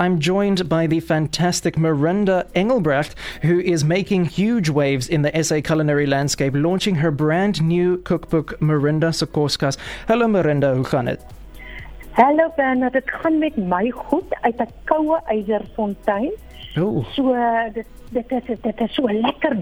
I'm 0.00 0.18
joined 0.18 0.66
by 0.66 0.86
the 0.86 1.00
fantastic 1.00 1.76
Miranda 1.76 2.46
Engelbrecht, 2.54 3.14
who 3.42 3.60
is 3.60 3.84
making 3.84 4.24
huge 4.24 4.70
waves 4.70 5.06
in 5.06 5.20
the 5.20 5.44
SA 5.44 5.60
culinary 5.60 6.06
landscape, 6.06 6.54
launching 6.56 6.94
her 6.94 7.10
brand 7.10 7.60
new 7.60 7.98
cookbook, 7.98 8.58
Miranda 8.62 9.08
Sokorskas. 9.08 9.76
Hello, 10.08 10.26
Miranda, 10.26 10.74
hoe 10.74 10.84
gaan 10.84 11.04
dit? 11.04 11.20
Hallo 12.12 12.52
Bernard, 12.56 12.92
dit 12.92 13.10
gaan 13.10 13.38
met 13.38 13.56
my 13.56 13.90
goed 13.90 14.36
uit 14.40 14.58
'n 14.58 14.68
koue 14.84 15.20
eiserfontein. 15.26 16.32
Ooh. 16.78 17.04
So 17.04 17.36
dit 17.72 17.86
dit 18.10 18.32
is 18.32 18.58
dit 18.60 18.80
is 18.80 18.94
so 18.94 19.06
'n 19.06 19.20
lekker. 19.20 19.56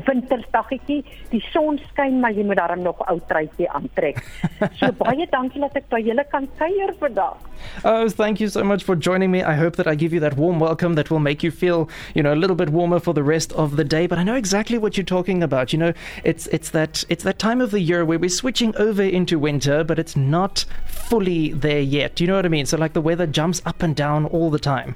Die 1.31 1.45
son 1.53 1.79
skyn, 1.91 2.21
maar 2.21 2.33
jy 2.33 2.45
moet 2.45 2.77
nog 2.77 3.09
ou 3.09 3.21
truitjie 3.27 3.71
aantrek. 3.71 4.23
So 4.79 4.93
baie 4.93 5.27
dankie 5.31 5.61
dat 5.61 5.77
ek 5.77 5.89
by 5.89 6.01
julle 6.01 6.25
kan 6.31 6.49
kuier 6.59 6.95
vandag. 6.99 7.37
Oh, 7.85 8.09
thank 8.09 8.39
you 8.41 8.49
so 8.49 8.65
much 8.65 8.85
for 8.85 8.97
joining 8.97 9.31
me. 9.31 9.39
I 9.39 9.55
hope 9.55 9.77
that 9.77 9.87
I 9.87 9.95
give 9.97 10.13
you 10.13 10.21
that 10.21 10.37
warm 10.37 10.59
welcome 10.59 10.95
that 10.95 11.11
will 11.11 11.21
make 11.21 11.43
you 11.43 11.51
feel, 11.51 11.89
you 12.15 12.23
know, 12.23 12.33
a 12.33 12.41
little 12.41 12.57
bit 12.57 12.71
warmer 12.71 13.01
for 13.01 13.15
the 13.15 13.23
rest 13.23 13.53
of 13.53 13.77
the 13.77 13.85
day. 13.85 14.07
But 14.07 14.19
I 14.19 14.25
know 14.25 14.37
exactly 14.37 14.79
what 14.79 14.97
you're 14.97 15.05
talking 15.05 15.43
about. 15.43 15.73
You 15.73 15.79
know, 15.79 15.93
it's 16.25 16.47
it's 16.49 16.71
that 16.71 17.05
it's 17.09 17.25
that 17.25 17.39
time 17.39 17.61
of 17.61 17.71
the 17.71 17.81
year 17.81 18.05
where 18.05 18.19
we're 18.19 18.31
switching 18.31 18.75
over 18.77 19.03
into 19.03 19.39
winter, 19.39 19.85
but 19.85 19.99
it's 19.99 20.17
not 20.17 20.65
fully 20.87 21.53
there 21.53 21.81
yet. 21.81 22.17
Do 22.17 22.25
you 22.25 22.29
know 22.29 22.37
what 22.37 22.47
I 22.47 22.49
mean? 22.49 22.67
So 22.67 22.77
like 22.77 22.93
the 22.93 23.01
weather 23.01 23.27
jumps 23.27 23.63
up 23.67 23.83
and 23.83 23.95
down 23.95 24.25
all 24.27 24.51
the 24.51 24.59
time. 24.59 24.95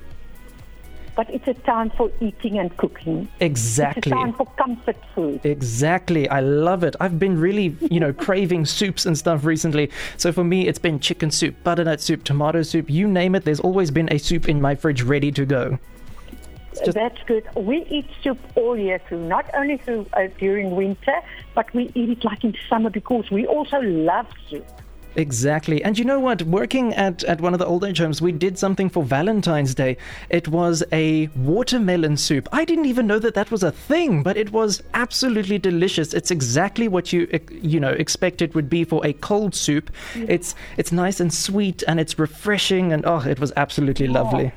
But 1.14 1.28
it's 1.28 1.46
a 1.46 1.52
time 1.54 1.90
for 1.90 2.10
eating 2.20 2.58
and 2.58 2.74
cooking. 2.78 3.28
Exactly. 3.40 3.98
It's 4.00 4.06
a 4.06 4.10
time 4.10 4.32
for 4.32 4.46
comfort 4.56 4.96
food. 5.14 5.44
Exactly. 5.44 6.26
I 6.28 6.40
love 6.40 6.82
it. 6.84 6.96
I've 7.00 7.18
been 7.18 7.38
really, 7.38 7.76
you 7.90 8.00
know, 8.00 8.12
craving 8.26 8.64
soups 8.64 9.04
and 9.04 9.16
stuff 9.18 9.44
recently. 9.44 9.90
So 10.16 10.32
for 10.32 10.42
me, 10.42 10.66
it's 10.68 10.78
been 10.78 11.00
chicken 11.00 11.30
soup, 11.30 11.54
butternut 11.64 12.00
soup, 12.00 12.24
tomato 12.24 12.62
soup, 12.62 12.88
you 12.88 13.06
name 13.06 13.34
it. 13.34 13.44
There's 13.44 13.60
always 13.60 13.90
been 13.90 14.10
a 14.10 14.18
soup 14.18 14.48
in 14.48 14.60
my 14.60 14.74
fridge 14.74 15.02
ready 15.02 15.30
to 15.32 15.44
go. 15.44 15.78
just- 16.82 16.94
That's 16.94 17.22
good. 17.24 17.44
We 17.56 17.84
eat 17.90 18.08
soup 18.22 18.38
all 18.54 18.78
year 18.78 18.98
through, 19.06 19.28
not 19.28 19.50
only 19.54 19.76
through 19.76 20.06
uh, 20.14 20.28
during 20.38 20.74
winter, 20.74 21.16
but 21.54 21.72
we 21.74 21.90
eat 21.94 22.08
it 22.08 22.24
like 22.24 22.42
in 22.44 22.56
summer 22.70 22.88
because 22.88 23.30
we 23.30 23.46
also 23.46 23.80
love 23.80 24.26
soup. 24.48 24.66
Exactly. 25.16 25.82
And 25.84 25.98
you 25.98 26.04
know 26.04 26.18
what? 26.18 26.42
Working 26.42 26.94
at, 26.94 27.22
at 27.24 27.40
one 27.40 27.52
of 27.52 27.58
the 27.58 27.66
old 27.66 27.84
age 27.84 27.98
homes, 27.98 28.22
we 28.22 28.32
did 28.32 28.58
something 28.58 28.88
for 28.88 29.02
Valentine's 29.02 29.74
Day. 29.74 29.96
It 30.30 30.48
was 30.48 30.82
a 30.92 31.28
watermelon 31.36 32.16
soup. 32.16 32.48
I 32.52 32.64
didn't 32.64 32.86
even 32.86 33.06
know 33.06 33.18
that 33.18 33.34
that 33.34 33.50
was 33.50 33.62
a 33.62 33.72
thing, 33.72 34.22
but 34.22 34.36
it 34.36 34.52
was 34.52 34.82
absolutely 34.94 35.58
delicious. 35.58 36.14
It's 36.14 36.30
exactly 36.30 36.88
what 36.88 37.12
you 37.12 37.28
you 37.50 37.80
know 37.80 37.90
expect 37.90 38.42
it 38.42 38.54
would 38.54 38.68
be 38.70 38.84
for 38.84 39.04
a 39.06 39.12
cold 39.12 39.54
soup. 39.54 39.90
Mm. 40.14 40.30
It's 40.30 40.54
it's 40.76 40.92
nice 40.92 41.20
and 41.20 41.32
sweet 41.32 41.82
and 41.86 42.00
it's 42.00 42.18
refreshing 42.18 42.92
and 42.92 43.04
oh, 43.06 43.20
it 43.20 43.38
was 43.38 43.52
absolutely 43.56 44.08
oh. 44.08 44.12
lovely. 44.12 44.52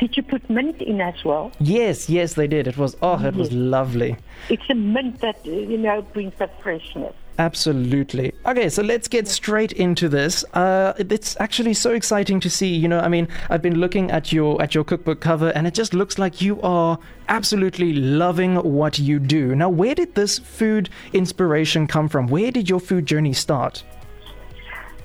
Did 0.00 0.16
you 0.16 0.22
put 0.22 0.48
mint 0.50 0.82
in 0.82 1.00
as 1.00 1.24
well? 1.24 1.52
Yes, 1.60 2.10
yes, 2.10 2.34
they 2.34 2.48
did. 2.48 2.66
It 2.66 2.76
was 2.76 2.96
oh, 3.00 3.24
it 3.24 3.36
was 3.36 3.52
lovely. 3.52 4.16
It's 4.48 4.68
a 4.68 4.74
mint 4.74 5.20
that, 5.20 5.44
you 5.46 5.78
know, 5.78 6.02
brings 6.02 6.34
that 6.38 6.60
freshness. 6.62 7.14
Absolutely. 7.38 8.32
Okay, 8.46 8.68
so 8.68 8.82
let's 8.82 9.08
get 9.08 9.26
straight 9.26 9.72
into 9.72 10.08
this. 10.08 10.44
Uh, 10.54 10.92
it's 10.98 11.36
actually 11.40 11.74
so 11.74 11.92
exciting 11.92 12.38
to 12.40 12.48
see. 12.48 12.72
You 12.72 12.86
know, 12.86 13.00
I 13.00 13.08
mean, 13.08 13.28
I've 13.50 13.62
been 13.62 13.80
looking 13.80 14.10
at 14.10 14.32
your 14.32 14.60
at 14.62 14.74
your 14.74 14.84
cookbook 14.84 15.20
cover, 15.20 15.48
and 15.50 15.66
it 15.66 15.74
just 15.74 15.94
looks 15.94 16.16
like 16.18 16.40
you 16.40 16.60
are 16.62 16.98
absolutely 17.28 17.92
loving 17.92 18.56
what 18.56 18.98
you 18.98 19.18
do. 19.18 19.56
Now, 19.56 19.68
where 19.68 19.94
did 19.94 20.14
this 20.14 20.38
food 20.38 20.90
inspiration 21.12 21.88
come 21.88 22.08
from? 22.08 22.28
Where 22.28 22.52
did 22.52 22.68
your 22.70 22.80
food 22.80 23.06
journey 23.06 23.32
start? 23.32 23.82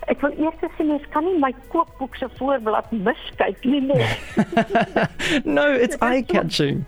Ek 0.10 0.24
wil 0.26 0.34
eers 0.42 0.58
sê 0.58 0.86
mens 0.86 1.04
kan 1.14 1.26
nie 1.26 1.38
my 1.38 1.52
kookboek 1.70 2.16
se 2.18 2.30
voorblad 2.40 2.90
miskyk 2.92 3.66
nie. 3.66 3.82
Nee. 3.90 4.08
no, 5.58 5.72
it's 5.74 5.98
eye 6.02 6.24
catching. 6.24 6.86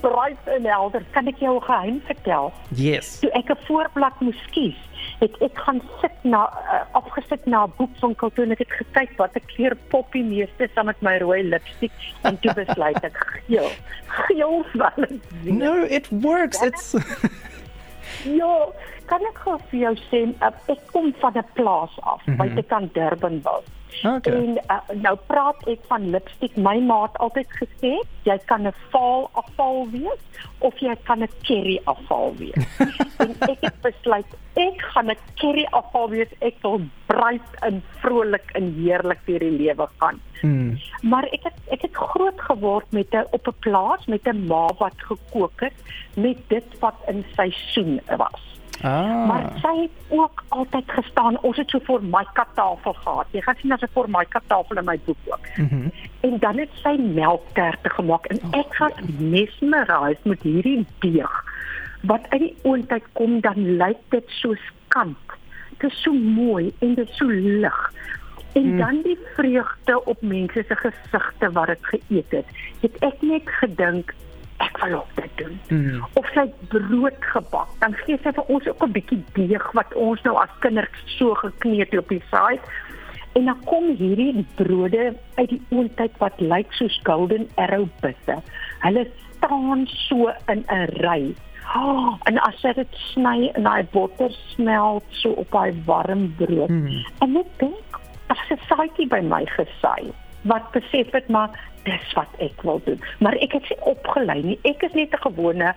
Bright 0.00 0.46
en 0.56 0.64
helder. 0.64 1.04
Kan 1.10 1.26
ek 1.26 1.38
jou 1.38 1.56
'n 1.56 1.62
geheim 1.62 2.02
vertel? 2.06 2.52
Yes. 2.74 3.18
Toe 3.20 3.30
ek 3.30 3.50
'n 3.50 3.64
voorblad 3.66 4.20
moes 4.20 4.42
kies, 4.50 4.76
het 5.18 5.34
ek 5.40 5.58
gaan 5.58 5.80
sit 6.00 6.16
na 6.22 6.42
uh, 6.46 6.84
afgesit 6.92 7.46
na 7.46 7.64
'n 7.64 7.72
boekwinkel 7.76 8.30
toe 8.30 8.44
en 8.44 8.52
ek 8.52 8.58
het 8.58 8.72
gekyk 8.72 9.16
watter 9.16 9.42
kleur 9.54 9.76
poppie 9.88 10.24
meeste 10.24 10.68
saam 10.74 10.86
met 10.86 11.00
my 11.00 11.18
rooi 11.18 11.42
lipstik 11.42 11.92
en 12.22 12.38
toe 12.40 12.54
besluit 12.54 13.04
ek 13.04 13.16
geel. 13.16 13.70
Geel 14.06 14.64
wel. 14.72 15.06
No, 15.42 15.82
it 15.82 16.08
works. 16.10 16.62
It's 16.62 16.94
Ja, 18.24 18.66
kan 19.06 19.22
ek 19.28 19.38
gou 19.44 19.56
vir 19.70 19.80
jou 19.80 19.94
sê, 20.10 20.20
uh, 20.42 20.50
ek 20.72 20.80
kom 20.92 21.12
van 21.20 21.38
'n 21.38 21.44
plaas 21.54 21.94
af, 22.00 22.26
mm 22.26 22.34
-hmm. 22.34 22.36
buitekant 22.36 22.94
Durbanville. 22.94 23.75
Okay. 24.04 24.32
En 24.32 24.58
uh, 24.70 24.80
nou 25.02 25.16
praat 25.26 25.66
ek 25.66 25.84
van 25.90 26.10
lipstik. 26.10 26.56
My 26.56 26.78
ma 26.80 27.02
het 27.02 27.18
altyd 27.18 27.52
gesê, 27.60 27.92
jy 28.28 28.38
kan 28.50 28.66
'n 28.66 28.74
vaal 28.90 29.30
afval 29.32 29.86
wees 29.90 30.22
of 30.58 30.78
jy 30.78 30.94
kan 31.04 31.22
'n 31.22 31.30
cherry 31.42 31.80
afval 31.84 32.34
wees. 32.36 32.66
en 33.22 33.36
ek 33.48 33.60
het 33.60 33.80
besluit 33.82 34.26
ek 34.56 34.80
gaan 34.92 35.10
'n 35.10 35.18
cherry 35.34 35.66
afval 35.70 36.08
wees. 36.08 36.32
Ek 36.40 36.56
wil 36.62 36.80
bright 37.06 37.50
en 37.60 37.82
vrolik 38.00 38.50
en 38.52 38.72
heerlik 38.74 39.20
deur 39.26 39.38
die 39.38 39.56
lewe 39.58 39.88
gaan. 39.98 40.20
Mm. 40.42 40.78
Maar 41.02 41.24
ek 41.24 41.42
het 41.42 41.58
ek 41.70 41.82
het 41.82 41.94
groot 41.94 42.40
geword 42.40 42.92
met 42.92 43.14
'n 43.14 43.26
op 43.30 43.46
'n 43.48 43.60
plaas 43.60 44.06
met 44.06 44.26
'n 44.26 44.46
ma 44.46 44.66
wat 44.78 44.96
gekook 44.96 45.60
het 45.60 45.78
met 46.14 46.38
dit 46.48 46.78
wat 46.78 46.98
in 47.06 47.24
seisoen 47.36 48.00
was. 48.16 48.55
Maar 48.82 49.44
Ah. 49.44 49.56
sy 49.62 49.80
het 49.80 49.90
ook 50.08 50.44
altyd 50.48 50.84
gestaan. 50.86 51.40
Ons 51.40 51.56
het 51.56 51.70
so 51.70 51.78
vir 51.78 52.02
my 52.02 52.24
kattafel 52.32 52.92
gehad. 52.92 53.26
Jy 53.30 53.40
gaan 53.40 53.54
sien 53.60 53.72
as 53.72 53.80
'n 53.82 53.88
vir 53.94 54.08
my 54.08 54.24
kattafel 54.24 54.76
in 54.76 54.84
my 54.84 54.98
boek 55.04 55.16
ook. 55.26 55.46
Mhm. 55.56 55.88
En 56.20 56.38
dan 56.38 56.58
het 56.58 56.70
sy 56.82 56.96
melkterte 56.98 57.90
gemaak 57.90 58.26
en 58.26 58.40
ek 58.50 58.74
gaan 58.74 58.92
mesmerized 59.18 60.24
met 60.24 60.42
hierdie 60.42 60.86
deeg. 60.98 61.44
Wat 62.02 62.20
uit 62.28 62.40
die 62.40 62.56
oondheid 62.62 63.04
kom 63.12 63.40
dan 63.40 63.76
lyk 63.76 63.98
dit 64.08 64.24
soos 64.26 64.60
kant. 64.88 65.16
Dit 65.78 65.90
is 65.90 66.02
so 66.02 66.12
mooi 66.12 66.74
en 66.78 66.94
dit 66.94 67.08
is 67.08 67.16
so 67.16 67.26
lig. 67.28 67.92
En 68.52 68.72
mm. 68.72 68.78
dan 68.78 69.02
die 69.02 69.18
vreugde 69.34 70.04
op 70.04 70.22
mense 70.22 70.64
se 70.68 70.76
gesigte 70.76 71.52
wat 71.52 71.66
dit 71.66 71.78
geëet 71.80 72.30
het. 72.30 72.46
Het 72.80 72.96
ek 72.98 73.22
net 73.22 73.42
gedink 73.44 74.14
ek 74.58 74.78
wil 74.82 74.94
ook 74.98 75.14
dit 75.14 75.30
doen 75.36 75.60
Mm. 75.68 76.04
of 76.14 76.26
sy 76.34 76.46
brood 76.68 77.16
gebak, 77.20 77.68
dan 77.80 77.94
gee 77.94 78.18
sy 78.22 78.32
vir 78.32 78.44
ons 78.48 78.66
ook 78.68 78.82
'n 78.82 78.92
bietjie 78.92 79.24
deeg 79.34 79.72
wat 79.72 79.94
ons 79.94 80.22
nou 80.22 80.36
as 80.36 80.50
kinders 80.60 81.02
so 81.18 81.34
geknee 81.34 81.80
het 81.80 81.98
op 81.98 82.08
die 82.08 82.22
saai. 82.30 82.58
En 83.34 83.44
dan 83.44 83.64
kom 83.64 83.96
hierdie 83.96 84.46
brode 84.54 85.14
uit 85.34 85.48
die 85.48 85.62
oondtyd 85.70 86.12
wat 86.18 86.40
lyk 86.40 86.72
soos 86.72 87.00
golden 87.04 87.48
arrow 87.56 87.86
bitte. 88.00 88.36
Hulle 88.80 89.06
staan 89.36 89.86
so 89.86 90.32
in 90.48 90.64
'n 90.68 90.88
ry. 91.04 91.34
Oh, 91.76 92.16
en 92.24 92.38
as 92.38 92.62
jy 92.62 92.72
dit 92.72 92.88
sny 93.12 93.50
en 93.54 93.62
daai 93.62 93.84
botter 93.92 94.30
smelt 94.54 95.04
so 95.10 95.30
op 95.30 95.50
daai 95.50 95.74
warm 95.84 96.34
brood. 96.36 96.68
Hmm. 96.68 97.04
En 97.20 97.36
ek 97.36 97.58
dink 97.58 98.00
as 98.28 98.38
'n 98.50 98.58
saaitjie 98.68 99.08
by 99.08 99.20
my 99.20 99.44
gesaai 99.46 100.12
wat 100.42 100.70
besef 100.72 101.10
het 101.12 101.28
maar 101.28 101.50
dis 101.86 102.12
wat 102.18 102.40
ek 102.42 102.62
wil 102.66 102.80
doen. 102.84 103.00
Maar 103.24 103.38
ek 103.44 103.56
het 103.58 103.68
nie 103.70 103.80
opgelei 103.94 104.40
nie. 104.42 104.58
Ek 104.68 104.82
is 104.86 104.94
net 104.98 105.14
'n 105.14 105.24
gewone 105.28 105.74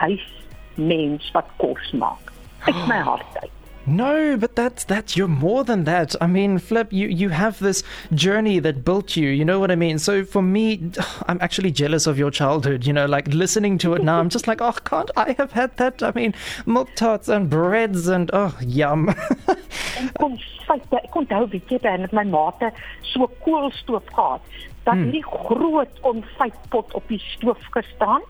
huismens 0.00 1.30
wat 1.36 1.48
kos 1.56 1.92
maak. 1.92 2.32
Uit 2.66 2.86
my 2.88 3.00
ah. 3.00 3.06
hart 3.06 3.42
uit. 3.42 3.50
No, 3.84 4.36
but 4.36 4.54
that's 4.54 4.84
that's 4.84 5.16
you're 5.16 5.26
more 5.26 5.64
than 5.64 5.84
that. 5.84 6.14
I 6.20 6.28
mean, 6.28 6.58
Flip, 6.58 6.92
you 6.92 7.08
you 7.08 7.30
have 7.30 7.58
this 7.58 7.82
journey 8.14 8.60
that 8.60 8.84
built 8.84 9.16
you. 9.16 9.28
You 9.28 9.44
know 9.44 9.58
what 9.58 9.72
I 9.72 9.76
mean? 9.76 9.98
So 9.98 10.24
for 10.24 10.40
me, 10.40 10.92
I'm 11.28 11.38
actually 11.40 11.72
jealous 11.72 12.06
of 12.06 12.16
your 12.16 12.30
childhood. 12.30 12.86
You 12.86 12.92
know, 12.92 13.06
like 13.06 13.26
listening 13.34 13.78
to 13.78 13.94
it 13.94 14.04
now, 14.04 14.20
I'm 14.20 14.28
just 14.28 14.46
like, 14.46 14.60
oh, 14.60 14.72
can't 14.84 15.10
I 15.16 15.34
have 15.36 15.50
had 15.52 15.76
that? 15.78 16.02
I 16.02 16.12
mean, 16.12 16.32
milk 16.64 16.94
tarts 16.94 17.28
and 17.28 17.50
breads 17.50 18.06
and 18.06 18.30
oh, 18.32 18.56
yum. 18.60 19.12
En 19.98 20.12
kon 20.12 20.38
feite, 20.66 20.96
ek 21.02 21.14
onthou 21.16 21.46
weet 21.48 21.68
jy 21.70 21.78
dan 21.78 22.00
met 22.00 22.12
my 22.12 22.24
maate 22.24 22.72
so 23.00 23.26
koolstoof 23.44 24.04
gehad. 24.12 24.40
Dat 24.84 24.94
Hmm. 24.94 25.02
hierdie 25.02 25.24
groot 25.24 26.00
konfytpot 26.00 26.94
op 26.94 27.08
die 27.08 27.18
stoof 27.18 27.58
gestaan 27.70 28.22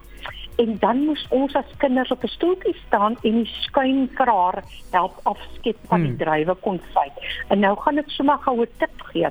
en 0.57 0.77
dan 0.79 0.99
moes 1.07 1.27
ons 1.31 1.55
as 1.57 1.65
kinders 1.79 2.11
op 2.11 2.23
'n 2.25 2.29
stoeltjie 2.29 2.77
staan 2.87 3.17
en 3.23 3.33
die 3.43 3.51
skuinkraar 3.61 4.63
help 4.91 5.21
afskep 5.23 5.77
van 5.89 6.01
die 6.01 6.09
Hmm. 6.09 6.19
druiwe 6.19 6.55
konfyt. 6.55 7.17
En 7.49 7.59
nou 7.59 7.77
gaan 7.81 7.99
ek 7.99 8.11
sommer 8.11 8.39
gou 8.39 8.61
'n 8.63 8.69
tip 8.79 9.01
gee. 9.03 9.29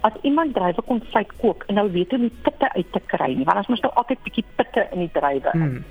As 0.00 0.12
iemand 0.22 0.54
druiwe 0.54 0.82
konfyt 0.82 1.32
kook 1.40 1.64
en 1.66 1.74
nou 1.74 1.90
weet 1.92 2.10
hoe 2.10 2.18
om 2.18 2.28
die 2.28 2.38
pitte 2.42 2.72
uit 2.72 2.92
te 2.92 3.00
kry 3.06 3.34
nie, 3.34 3.44
want 3.44 3.56
ons 3.58 3.66
moet 3.66 3.82
nou 3.82 3.94
altyd 3.94 4.22
bietjie 4.22 4.44
pitte 4.56 4.88
in 4.92 4.98
die 4.98 5.10
druiwe. 5.12 5.50
Hmm. 5.50 5.84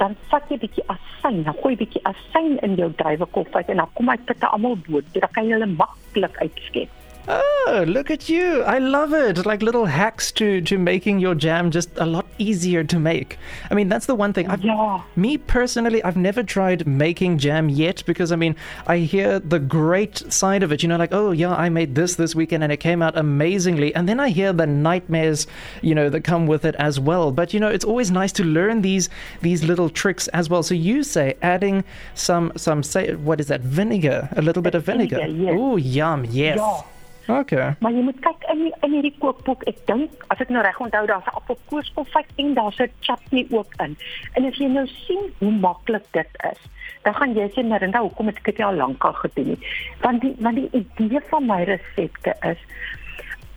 Dan 0.00 0.16
vat 0.30 0.50
jy 0.50 0.58
bietjie 0.62 0.84
asyn, 0.92 1.42
dan 1.46 1.56
gooi 1.62 1.76
bietjie 1.80 2.02
asyn 2.10 2.58
in 2.66 2.76
jou 2.80 2.90
druiwekonfyt 3.00 3.72
en 3.72 3.82
dan 3.82 3.90
kom 3.98 4.12
hy 4.12 4.18
pitte 4.28 4.48
almal 4.52 4.76
bo. 4.86 5.02
Dan 5.14 5.32
kan 5.32 5.48
jy 5.48 5.56
hulle 5.56 5.72
maklik 5.72 6.38
uitskep. 6.42 6.92
Oh, 7.28 7.84
look 7.86 8.10
at 8.10 8.28
you. 8.28 8.62
I 8.62 8.78
love 8.78 9.12
it. 9.12 9.44
Like 9.44 9.60
little 9.60 9.86
hacks 9.86 10.30
to, 10.32 10.60
to 10.60 10.78
making 10.78 11.18
your 11.18 11.34
jam 11.34 11.72
just 11.72 11.90
a 11.96 12.06
lot 12.06 12.26
easier 12.38 12.84
to 12.84 12.98
make. 13.00 13.36
I 13.68 13.74
mean, 13.74 13.88
that's 13.88 14.06
the 14.06 14.14
one 14.14 14.32
thing. 14.32 14.48
I've, 14.48 14.62
Ja. 14.62 15.02
Me 15.16 15.36
personally, 15.36 16.02
I've 16.04 16.16
never 16.16 16.44
tried 16.44 16.86
making 16.86 17.38
jam 17.38 17.68
yet 17.68 18.04
because 18.06 18.30
I 18.30 18.36
mean, 18.36 18.54
I 18.86 18.98
hear 18.98 19.40
the 19.40 19.58
great 19.58 20.32
side 20.32 20.62
of 20.62 20.70
it. 20.70 20.82
You 20.84 20.88
know, 20.88 20.96
like, 20.96 21.12
oh, 21.12 21.32
yeah, 21.32 21.52
I 21.54 21.68
made 21.68 21.96
this 21.96 22.14
this 22.14 22.34
weekend 22.36 22.62
and 22.62 22.72
it 22.72 22.76
came 22.76 23.02
out 23.02 23.16
amazingly. 23.18 23.92
And 23.94 24.08
then 24.08 24.20
I 24.20 24.28
hear 24.28 24.52
the 24.52 24.66
nightmares, 24.66 25.48
you 25.82 25.94
know, 25.94 26.08
that 26.08 26.22
come 26.22 26.46
with 26.46 26.64
it 26.64 26.76
as 26.76 27.00
well. 27.00 27.32
But, 27.32 27.52
you 27.52 27.58
know, 27.58 27.68
it's 27.68 27.84
always 27.84 28.10
nice 28.12 28.32
to 28.32 28.44
learn 28.44 28.82
these 28.82 29.08
these 29.42 29.64
little 29.64 29.90
tricks 29.90 30.28
as 30.28 30.48
well. 30.48 30.62
So 30.62 30.74
you 30.74 31.02
say 31.02 31.34
adding 31.42 31.82
some, 32.14 32.52
some 32.56 32.84
say, 32.84 33.14
what 33.16 33.40
is 33.40 33.48
that, 33.48 33.62
vinegar? 33.62 34.28
A 34.36 34.42
little 34.42 34.62
bit 34.62 34.76
of 34.76 34.84
vinegar. 34.84 35.16
Vinegar, 35.16 35.42
yes. 35.42 35.56
Oh, 35.58 35.76
yum. 35.76 36.24
Yes. 36.26 36.58
Ja. 36.58 36.84
Okay. 37.28 37.74
Maar 37.80 37.92
jy 37.92 38.02
moet 38.02 38.20
kyk 38.20 38.44
in 38.52 38.74
in 38.82 38.92
hierdie 38.92 39.14
kookboek. 39.18 39.62
Ek 39.66 39.78
dink 39.86 40.10
as 40.28 40.40
ek 40.40 40.48
nou 40.48 40.62
reg 40.62 40.80
onthou, 40.80 41.06
daar's 41.06 41.26
'n 41.26 41.36
appelkoeskonfyt 41.36 42.30
en 42.36 42.54
daar's 42.54 42.78
'n 42.80 42.90
chutney 43.00 43.46
ook 43.50 43.72
in. 43.82 43.96
En 44.34 44.44
as 44.44 44.56
jy 44.56 44.66
nou 44.66 44.86
sien 44.86 45.32
hoe 45.38 45.50
maklik 45.50 46.04
dit 46.12 46.28
is, 46.50 46.60
dan 47.02 47.14
gaan 47.14 47.34
jy 47.34 47.48
sê 47.50 47.66
Marinda, 47.66 48.00
hoekom 48.00 48.26
het 48.26 48.36
ek 48.36 48.44
dit 48.44 48.60
al 48.60 48.74
lank 48.74 49.04
al 49.04 49.12
gedoen 49.12 49.46
nie? 49.46 49.58
Want 50.00 50.20
die 50.20 50.34
want 50.38 50.56
die 50.56 50.70
idee 50.72 51.20
van 51.28 51.46
my 51.46 51.62
resepte 51.64 52.34
is 52.42 52.58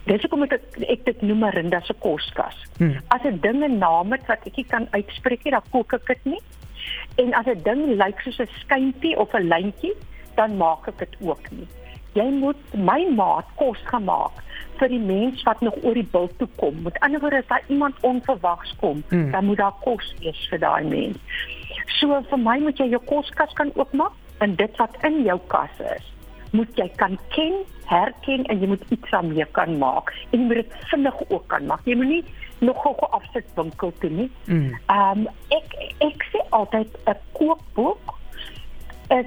Dis 0.06 0.22
hoekom 0.22 0.44
ek 0.44 0.50
dit- 0.50 0.90
ek 0.90 1.06
dit 1.06 1.22
noem 1.22 1.40
Marinda 1.40 1.80
se 1.82 1.94
koskas. 1.94 2.56
Hmm. 2.78 2.96
As 3.10 3.22
'n 3.24 3.40
ding 3.42 3.64
'n 3.64 3.78
naam 3.78 4.12
het 4.12 4.26
wat 4.28 4.40
ek 4.46 4.56
nie 4.56 4.66
kan 4.66 4.88
uitspreek 4.92 5.44
nie, 5.44 5.52
dan 5.52 5.62
kook 5.72 5.94
ek 5.94 6.08
dit 6.08 6.26
nie. 6.26 6.42
En 7.18 7.34
as 7.34 7.46
'n 7.46 7.62
ding 7.64 7.98
lyk 7.98 8.20
soos 8.22 8.40
'n 8.40 8.48
skyntjie 8.64 9.18
of 9.18 9.34
'n 9.34 9.48
lyntjie, 9.48 9.94
dan 10.36 10.58
maak 10.58 10.88
ek 10.88 10.98
dit 10.98 11.16
ook 11.22 11.52
nie. 11.52 11.68
Jy 12.14 12.30
moet 12.32 12.74
my 12.74 13.06
maat 13.16 13.46
kos 13.56 13.78
gemaak 13.86 14.32
vir 14.80 14.88
die 14.90 15.00
mens 15.00 15.44
wat 15.44 15.62
nog 15.62 15.76
oor 15.84 15.94
die 15.94 16.08
bult 16.12 16.38
toe 16.40 16.48
kom. 16.56 16.82
Met 16.84 17.00
ander 17.00 17.20
woorde, 17.20 17.38
as 17.38 17.48
daar 17.48 17.64
iemand 17.68 17.96
onverwags 18.02 18.76
kom, 18.80 19.04
Mm. 19.10 19.32
dan 19.32 19.46
moet 19.46 19.58
daar 19.58 19.74
kos 19.84 20.14
wees 20.20 20.48
vir 20.50 20.60
daai 20.60 20.84
mens. 20.84 21.18
So 22.00 22.22
vir 22.30 22.38
my 22.40 22.60
moet 22.60 22.78
jy 22.78 22.90
jou 22.90 23.02
koskas 23.06 23.54
kan 23.54 23.72
oopmaak 23.76 24.12
en 24.40 24.56
dit 24.56 24.78
wat 24.78 24.96
in 25.04 25.24
jou 25.24 25.40
kas 25.48 25.80
is, 25.96 26.06
moet 26.52 26.78
jy 26.78 26.88
kan 26.96 27.18
ken, 27.30 27.54
herken 27.86 28.44
en 28.46 28.60
jy 28.60 28.68
moet 28.68 28.84
iets 28.90 29.10
daarmee 29.12 29.46
kan 29.52 29.78
maak. 29.78 30.14
En 30.32 30.40
jy 30.40 30.46
moet 30.46 30.56
dit 30.56 30.74
vinnig 30.92 31.30
ook 31.30 31.48
kan 31.48 31.66
maak. 31.66 31.82
Jy 31.86 31.96
moenie 31.96 32.24
nog 32.60 32.82
gou 32.82 32.96
afsit 33.12 33.46
winkel 33.56 33.92
toe 34.00 34.10
nie. 34.10 34.32
Mm. 34.46 34.74
Ehm 34.88 35.20
um, 35.20 35.28
ek 35.50 35.76
ek 36.00 36.24
sê 36.32 36.40
altyd 36.50 36.88
'n 37.08 37.16
kookboek 37.32 38.16
is 39.10 39.26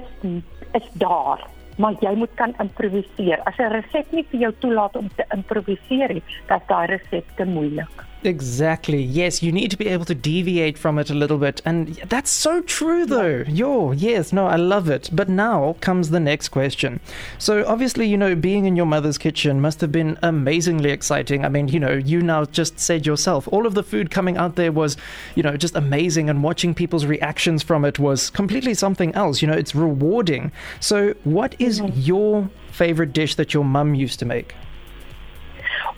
is 0.73 0.87
daar, 0.93 1.39
maar 1.77 1.93
jy 2.01 2.15
moet 2.15 2.33
kan 2.35 2.55
improviseer. 2.59 3.39
As 3.43 3.57
'n 3.57 3.71
resep 3.71 4.11
nie 4.11 4.25
vir 4.31 4.39
jou 4.39 4.53
toelaat 4.59 4.95
om 4.95 5.09
te 5.15 5.25
improviseer 5.33 6.13
nie, 6.13 6.23
dan 6.47 6.59
is 6.59 6.67
daai 6.67 6.87
resep 6.87 7.25
te 7.35 7.45
moeilik. 7.45 8.12
Exactly. 8.25 9.01
Yes, 9.01 9.43
you 9.43 9.51
need 9.51 9.71
to 9.71 9.77
be 9.77 9.87
able 9.87 10.05
to 10.05 10.15
deviate 10.15 10.77
from 10.77 10.97
it 10.97 11.09
a 11.09 11.13
little 11.13 11.37
bit. 11.37 11.61
And 11.65 11.95
that's 12.07 12.31
so 12.31 12.61
true, 12.61 13.05
though. 13.05 13.43
Yo, 13.47 13.91
yes, 13.91 14.31
no, 14.31 14.47
I 14.47 14.55
love 14.55 14.89
it. 14.89 15.09
But 15.11 15.29
now 15.29 15.75
comes 15.81 16.09
the 16.09 16.19
next 16.19 16.49
question. 16.49 16.99
So, 17.37 17.65
obviously, 17.67 18.07
you 18.07 18.17
know, 18.17 18.35
being 18.35 18.65
in 18.65 18.75
your 18.75 18.85
mother's 18.85 19.17
kitchen 19.17 19.59
must 19.59 19.81
have 19.81 19.91
been 19.91 20.17
amazingly 20.21 20.91
exciting. 20.91 21.43
I 21.43 21.49
mean, 21.49 21.67
you 21.67 21.79
know, 21.79 21.93
you 21.93 22.21
now 22.21 22.45
just 22.45 22.79
said 22.79 23.05
yourself, 23.05 23.47
all 23.51 23.67
of 23.67 23.73
the 23.73 23.83
food 23.83 24.11
coming 24.11 24.37
out 24.37 24.55
there 24.55 24.71
was, 24.71 24.95
you 25.35 25.43
know, 25.43 25.57
just 25.57 25.75
amazing. 25.75 26.29
And 26.29 26.43
watching 26.43 26.73
people's 26.73 27.05
reactions 27.05 27.63
from 27.63 27.83
it 27.85 27.99
was 27.99 28.29
completely 28.29 28.73
something 28.73 29.13
else. 29.15 29.41
You 29.41 29.47
know, 29.47 29.57
it's 29.57 29.75
rewarding. 29.75 30.51
So, 30.79 31.13
what 31.23 31.55
is 31.59 31.81
your 31.95 32.49
favorite 32.71 33.13
dish 33.13 33.35
that 33.35 33.53
your 33.53 33.65
mum 33.65 33.95
used 33.95 34.19
to 34.19 34.25
make? 34.25 34.55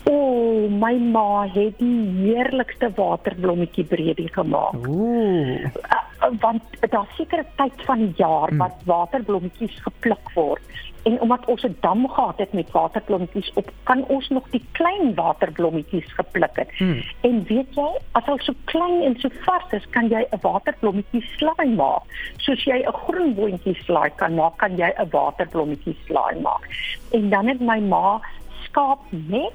O, 0.05 0.11
oh, 0.11 0.69
my 0.69 0.93
ma 0.97 1.47
het 1.49 1.79
die 1.79 2.01
heerlikste 2.21 2.91
waterblommetjie 2.95 3.85
breedie 3.89 4.29
gemaak. 4.33 4.87
Ooh. 4.87 5.65
Uh, 5.65 6.29
want 6.39 6.61
daar 6.89 7.07
sekere 7.17 7.45
tyd 7.55 7.85
van 7.85 7.97
die 7.97 8.13
jaar 8.15 8.49
Hmm. 8.49 8.57
wat 8.57 8.75
waterblommetjies 8.85 9.81
gepluk 9.81 10.29
word. 10.33 10.61
En 11.03 11.21
omdat 11.21 11.45
ons 11.45 11.63
'n 11.63 11.77
dam 11.81 12.09
gehad 12.09 12.37
het 12.37 12.53
met 12.53 12.71
waterblommetjies 12.71 13.51
op, 13.53 13.71
kan 13.83 14.05
ons 14.07 14.29
nog 14.29 14.49
die 14.49 14.65
klein 14.71 15.13
waterblommetjies 15.15 16.13
gepluk 16.13 16.55
het. 16.55 16.69
Hmm. 16.77 17.01
En 17.21 17.43
weet 17.43 17.73
jy, 17.75 17.89
as 18.11 18.25
hy 18.25 18.37
so 18.37 18.53
klein 18.63 19.01
en 19.01 19.19
so 19.19 19.29
vars 19.45 19.71
is, 19.71 19.89
kan 19.89 20.07
jy 20.09 20.25
'n 20.31 20.39
waterblommetjie 20.41 21.21
slaai 21.37 21.69
maak. 21.75 22.03
Soos 22.37 22.63
jy 22.63 22.85
'n 22.85 22.93
groen 22.93 23.33
boontjie 23.35 23.75
slaai 23.83 24.09
kan 24.15 24.35
maak, 24.35 24.57
kan 24.57 24.77
jy 24.77 24.93
'n 24.97 25.09
waterblommetjie 25.09 25.97
slaai 26.05 26.39
maak. 26.41 26.69
En 27.11 27.29
dan 27.29 27.47
het 27.47 27.59
my 27.59 27.79
ma 27.79 28.21
skaapnek 28.63 29.53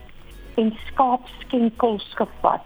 en 0.57 0.73
skaapskenkels 0.87 2.13
gevat. 2.15 2.61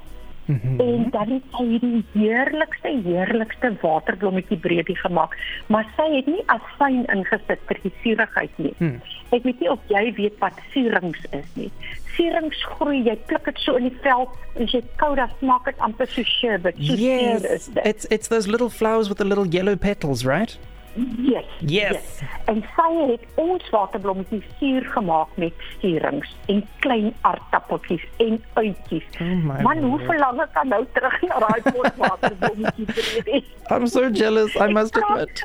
Mhm. 0.47 0.81
En 0.81 1.07
dan 1.11 1.29
het 1.33 1.43
sy 1.57 1.65
hierdie 1.65 2.05
heerlikste 2.13 2.91
heerlikste 3.05 3.71
waterblommetjie 3.81 4.59
breedie 4.61 4.97
gemaak, 4.97 5.33
maar 5.73 5.87
sy 5.97 6.05
het 6.17 6.27
nie 6.29 6.43
asyn 6.53 7.07
ingesit 7.15 7.61
vir 7.71 7.79
die 7.83 7.93
suurigheid 8.03 8.59
nie. 8.61 8.75
Hmm. 8.79 8.99
Ek 9.33 9.43
weet 9.43 9.61
nie 9.61 9.71
of 9.73 9.81
jy 9.89 10.13
weet 10.19 10.37
wat 10.39 10.53
suurings 10.75 11.25
is 11.33 11.49
nie. 11.57 11.71
Suurings 12.17 12.61
groei, 12.75 13.01
jy 13.09 13.17
pluk 13.27 13.45
dit 13.49 13.59
so 13.65 13.75
in 13.81 13.89
die 13.89 13.97
veld 14.05 14.29
en 14.61 14.67
jy 14.69 14.83
dit 14.85 14.93
kou 15.01 15.15
dan 15.17 15.33
smaak 15.41 15.65
dit 15.65 15.79
amper 15.79 16.07
so 16.13 16.23
sherbet. 16.23 16.77
So 16.77 16.93
suur 16.93 16.95
is 16.95 17.01
Yes, 17.01 17.67
dit. 17.73 17.87
it's 17.87 18.05
it's 18.11 18.29
those 18.29 18.47
little 18.47 18.69
flowers 18.71 19.09
with 19.09 19.17
the 19.19 19.25
little 19.25 19.47
yellow 19.47 19.77
petals, 19.77 20.27
right? 20.27 20.59
Yes. 20.95 21.45
Yes. 21.59 22.23
En 22.45 22.63
sy 22.77 22.89
het 23.11 23.25
ons 23.41 23.71
waterblommetjies 23.71 24.47
suur 24.59 24.85
gemaak 24.95 25.29
met 25.41 25.53
suurings 25.81 26.35
en 26.47 26.63
klein 26.79 27.15
aardappeltjies 27.21 28.05
en 28.17 28.43
uitjies. 28.55 29.07
Oh 29.21 29.63
Man, 29.63 29.83
hoe 29.83 30.01
verlang 30.07 30.43
ek 30.45 30.59
aan 30.63 30.71
nou 30.75 30.83
terug 30.93 31.21
na 31.29 31.41
daai 31.47 31.63
pot 31.71 31.99
waterblommetjie 32.03 32.87
breedie. 32.93 33.45
I'm 33.75 33.87
so 33.87 34.11
jealous, 34.11 34.55
I 34.57 34.69
must 34.73 34.97
admit. 34.97 35.45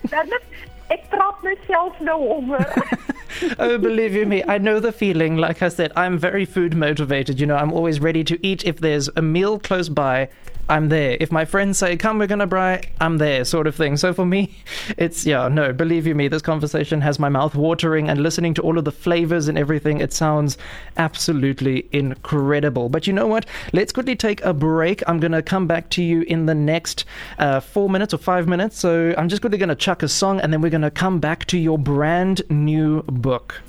Ek 0.89 1.03
praat 1.09 1.41
myself 1.45 1.97
nou 2.01 2.17
honger. 2.17 2.65
oh, 3.59 3.77
believe 3.77 4.15
you 4.15 4.25
me, 4.25 4.43
I 4.47 4.57
know 4.57 4.79
the 4.79 4.91
feeling. 4.91 5.37
Like 5.37 5.61
I 5.61 5.69
said, 5.69 5.91
I'm 5.95 6.17
very 6.17 6.45
food 6.45 6.75
motivated. 6.75 7.39
You 7.39 7.45
know, 7.45 7.55
I'm 7.55 7.71
always 7.71 7.99
ready 7.99 8.23
to 8.23 8.39
eat. 8.45 8.65
If 8.65 8.79
there's 8.79 9.09
a 9.15 9.21
meal 9.21 9.59
close 9.59 9.87
by, 9.87 10.29
I'm 10.69 10.89
there. 10.89 11.17
If 11.19 11.31
my 11.31 11.45
friends 11.45 11.77
say, 11.77 11.97
come, 11.97 12.19
we're 12.19 12.27
going 12.27 12.39
to 12.39 12.47
buy, 12.47 12.83
I'm 13.01 13.17
there, 13.17 13.43
sort 13.43 13.65
of 13.65 13.75
thing. 13.75 13.97
So 13.97 14.13
for 14.13 14.25
me, 14.25 14.55
it's, 14.97 15.25
yeah, 15.25 15.47
no, 15.47 15.73
believe 15.73 16.05
you 16.05 16.15
me, 16.15 16.27
this 16.27 16.41
conversation 16.41 17.01
has 17.01 17.19
my 17.19 17.29
mouth 17.29 17.55
watering 17.55 18.09
and 18.09 18.21
listening 18.21 18.53
to 18.55 18.61
all 18.61 18.77
of 18.77 18.85
the 18.85 18.91
flavors 18.91 19.47
and 19.47 19.57
everything. 19.57 19.99
It 19.99 20.13
sounds 20.13 20.57
absolutely 20.97 21.89
incredible. 21.91 22.89
But 22.89 23.07
you 23.07 23.13
know 23.13 23.27
what? 23.27 23.45
Let's 23.73 23.91
quickly 23.91 24.15
take 24.15 24.41
a 24.45 24.53
break. 24.53 25.01
I'm 25.07 25.19
going 25.19 25.31
to 25.31 25.41
come 25.41 25.65
back 25.65 25.89
to 25.91 26.03
you 26.03 26.21
in 26.21 26.45
the 26.45 26.55
next 26.55 27.05
uh, 27.39 27.59
four 27.59 27.89
minutes 27.89 28.13
or 28.13 28.17
five 28.17 28.47
minutes. 28.47 28.77
So 28.77 29.15
I'm 29.17 29.27
just 29.27 29.41
quickly 29.41 29.57
going 29.57 29.69
to 29.69 29.75
chuck 29.75 30.03
a 30.03 30.07
song 30.07 30.39
and 30.39 30.53
then 30.53 30.61
we're 30.61 30.69
going 30.69 30.81
to 30.81 30.91
come 30.91 31.19
back 31.19 31.45
to 31.47 31.57
your 31.57 31.77
brand 31.77 32.41
new 32.49 33.01
book. 33.03 33.61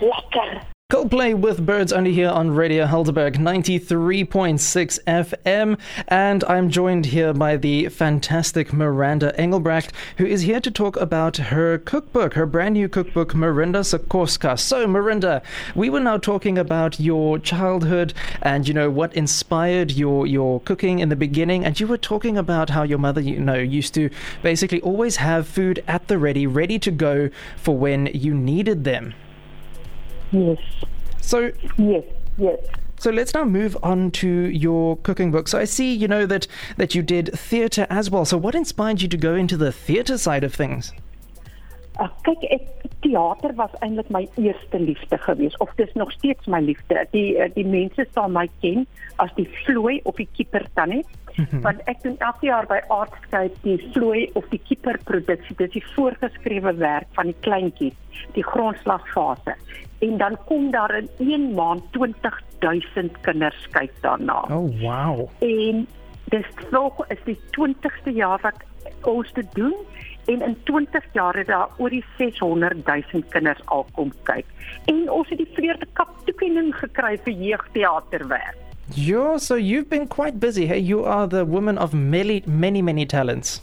Lekker. 0.00 0.64
Coldplay 0.90 1.38
with 1.38 1.66
Birds 1.66 1.92
only 1.92 2.14
here 2.14 2.30
on 2.30 2.52
Radio 2.52 2.86
Helderberg 2.86 3.36
93.6 3.36 4.98
FM. 5.06 5.78
And 6.06 6.44
I'm 6.44 6.70
joined 6.70 7.04
here 7.04 7.34
by 7.34 7.58
the 7.58 7.90
fantastic 7.90 8.72
Miranda 8.72 9.38
Engelbrecht, 9.38 9.92
who 10.16 10.24
is 10.24 10.40
here 10.40 10.60
to 10.60 10.70
talk 10.70 10.96
about 10.96 11.36
her 11.36 11.76
cookbook, 11.76 12.32
her 12.32 12.46
brand 12.46 12.72
new 12.72 12.88
cookbook, 12.88 13.34
Miranda 13.34 13.80
Sokorska. 13.80 14.58
So, 14.58 14.86
Miranda, 14.86 15.42
we 15.74 15.90
were 15.90 16.00
now 16.00 16.16
talking 16.16 16.56
about 16.56 16.98
your 16.98 17.38
childhood 17.38 18.14
and, 18.40 18.66
you 18.66 18.72
know, 18.72 18.88
what 18.88 19.12
inspired 19.12 19.90
your, 19.90 20.26
your 20.26 20.58
cooking 20.60 21.00
in 21.00 21.10
the 21.10 21.16
beginning. 21.16 21.66
And 21.66 21.78
you 21.78 21.86
were 21.86 21.98
talking 21.98 22.38
about 22.38 22.70
how 22.70 22.82
your 22.82 22.96
mother, 22.96 23.20
you 23.20 23.38
know, 23.38 23.58
used 23.58 23.92
to 23.92 24.08
basically 24.42 24.80
always 24.80 25.16
have 25.16 25.46
food 25.46 25.84
at 25.86 26.08
the 26.08 26.16
ready, 26.16 26.46
ready 26.46 26.78
to 26.78 26.90
go 26.90 27.28
for 27.58 27.76
when 27.76 28.06
you 28.14 28.32
needed 28.32 28.84
them. 28.84 29.12
Yes. 30.32 30.58
So, 31.20 31.52
Yes. 31.76 32.04
Yes. 32.36 32.58
so 32.98 33.10
let's 33.10 33.34
now 33.34 33.44
move 33.44 33.76
on 33.82 34.10
to 34.12 34.28
your 34.28 34.96
cooking 34.98 35.30
book. 35.30 35.48
So 35.48 35.58
I 35.58 35.64
see, 35.64 35.92
you 35.94 36.08
know, 36.08 36.26
that 36.26 36.46
that 36.76 36.94
you 36.94 37.02
did 37.02 37.30
theatre 37.38 37.86
as 37.90 38.10
well. 38.10 38.24
So 38.24 38.36
what 38.36 38.54
inspired 38.54 39.02
you 39.02 39.08
to 39.08 39.16
go 39.16 39.34
into 39.34 39.56
the 39.56 39.72
theatre 39.72 40.18
side 40.18 40.44
of 40.44 40.54
things? 40.54 40.92
Uh, 41.98 42.08
kyk, 42.24 42.44
ek 42.50 42.87
teater 43.00 43.54
was 43.54 43.74
eintlik 43.84 44.10
my 44.14 44.24
eerste 44.36 44.80
liefde 44.80 45.18
gewees 45.18 45.56
of 45.56 45.70
dis 45.76 45.92
nog 45.94 46.12
steeds 46.12 46.46
my 46.46 46.60
liefde. 46.60 47.06
Die 47.12 47.36
uh, 47.36 47.48
die 47.54 47.66
mense 47.66 48.06
sal 48.14 48.28
my 48.32 48.48
ken 48.62 48.86
as 49.22 49.32
die 49.36 49.48
vloei 49.64 50.00
of 50.04 50.18
die 50.20 50.28
kieper 50.36 50.66
tannie. 50.74 51.04
Want 51.62 51.82
ek 51.86 52.02
doen 52.02 52.16
elke 52.18 52.48
jaar 52.48 52.66
by 52.66 52.80
Artscape 52.90 53.54
die 53.62 53.78
vloei 53.94 54.24
of 54.38 54.46
die 54.50 54.60
kieper 54.66 54.98
produksie. 55.06 55.54
Dis 55.60 55.70
die 55.76 55.84
voorgeskrewe 55.94 56.74
werk 56.80 57.06
van 57.18 57.30
die 57.30 57.36
kleintjies, 57.46 58.24
die 58.34 58.46
grondslagfase. 58.46 59.54
En 60.02 60.18
dan 60.18 60.38
kom 60.46 60.70
daar 60.74 60.94
in 60.98 61.08
1 61.18 61.54
maand 61.54 61.86
20000 61.94 63.20
kinders 63.22 63.68
kyk 63.74 63.94
daarna. 64.02 64.42
Oh 64.50 64.66
wow. 64.82 65.28
En 65.38 65.86
dis 66.34 66.50
nog 66.70 66.98
is 67.08 67.22
die 67.24 67.38
20ste 67.54 68.14
jaar 68.14 68.42
wat 68.42 68.66
ons 69.06 69.32
dit 69.32 69.54
doen 69.54 69.74
En 70.28 70.42
in 70.42 70.56
20 70.64 71.04
jaar 71.12 71.36
het 71.36 71.46
daar 71.46 71.68
oor 71.76 71.90
die 71.90 72.04
600 72.18 72.86
000 72.86 73.22
kinders 73.28 73.60
al 73.64 73.86
kom 73.92 74.12
kyk. 74.22 74.44
En 74.84 75.10
ons 75.10 75.28
het 75.28 75.38
die 75.38 75.48
vreugde 75.52 75.86
kap 75.92 76.10
toekenning 76.24 76.74
gekry 76.76 77.16
vir 77.24 77.32
jeugteaterwerk. 77.32 78.56
Yo, 78.94 79.38
so 79.38 79.56
you've 79.56 79.88
been 79.88 80.06
quite 80.08 80.38
busy. 80.38 80.66
Hey, 80.66 80.80
you 80.80 81.06
are 81.06 81.26
the 81.26 81.46
woman 81.46 81.78
of 81.78 81.92
many, 81.92 82.42
many, 82.46 82.82
many 82.82 83.06
talents. 83.06 83.62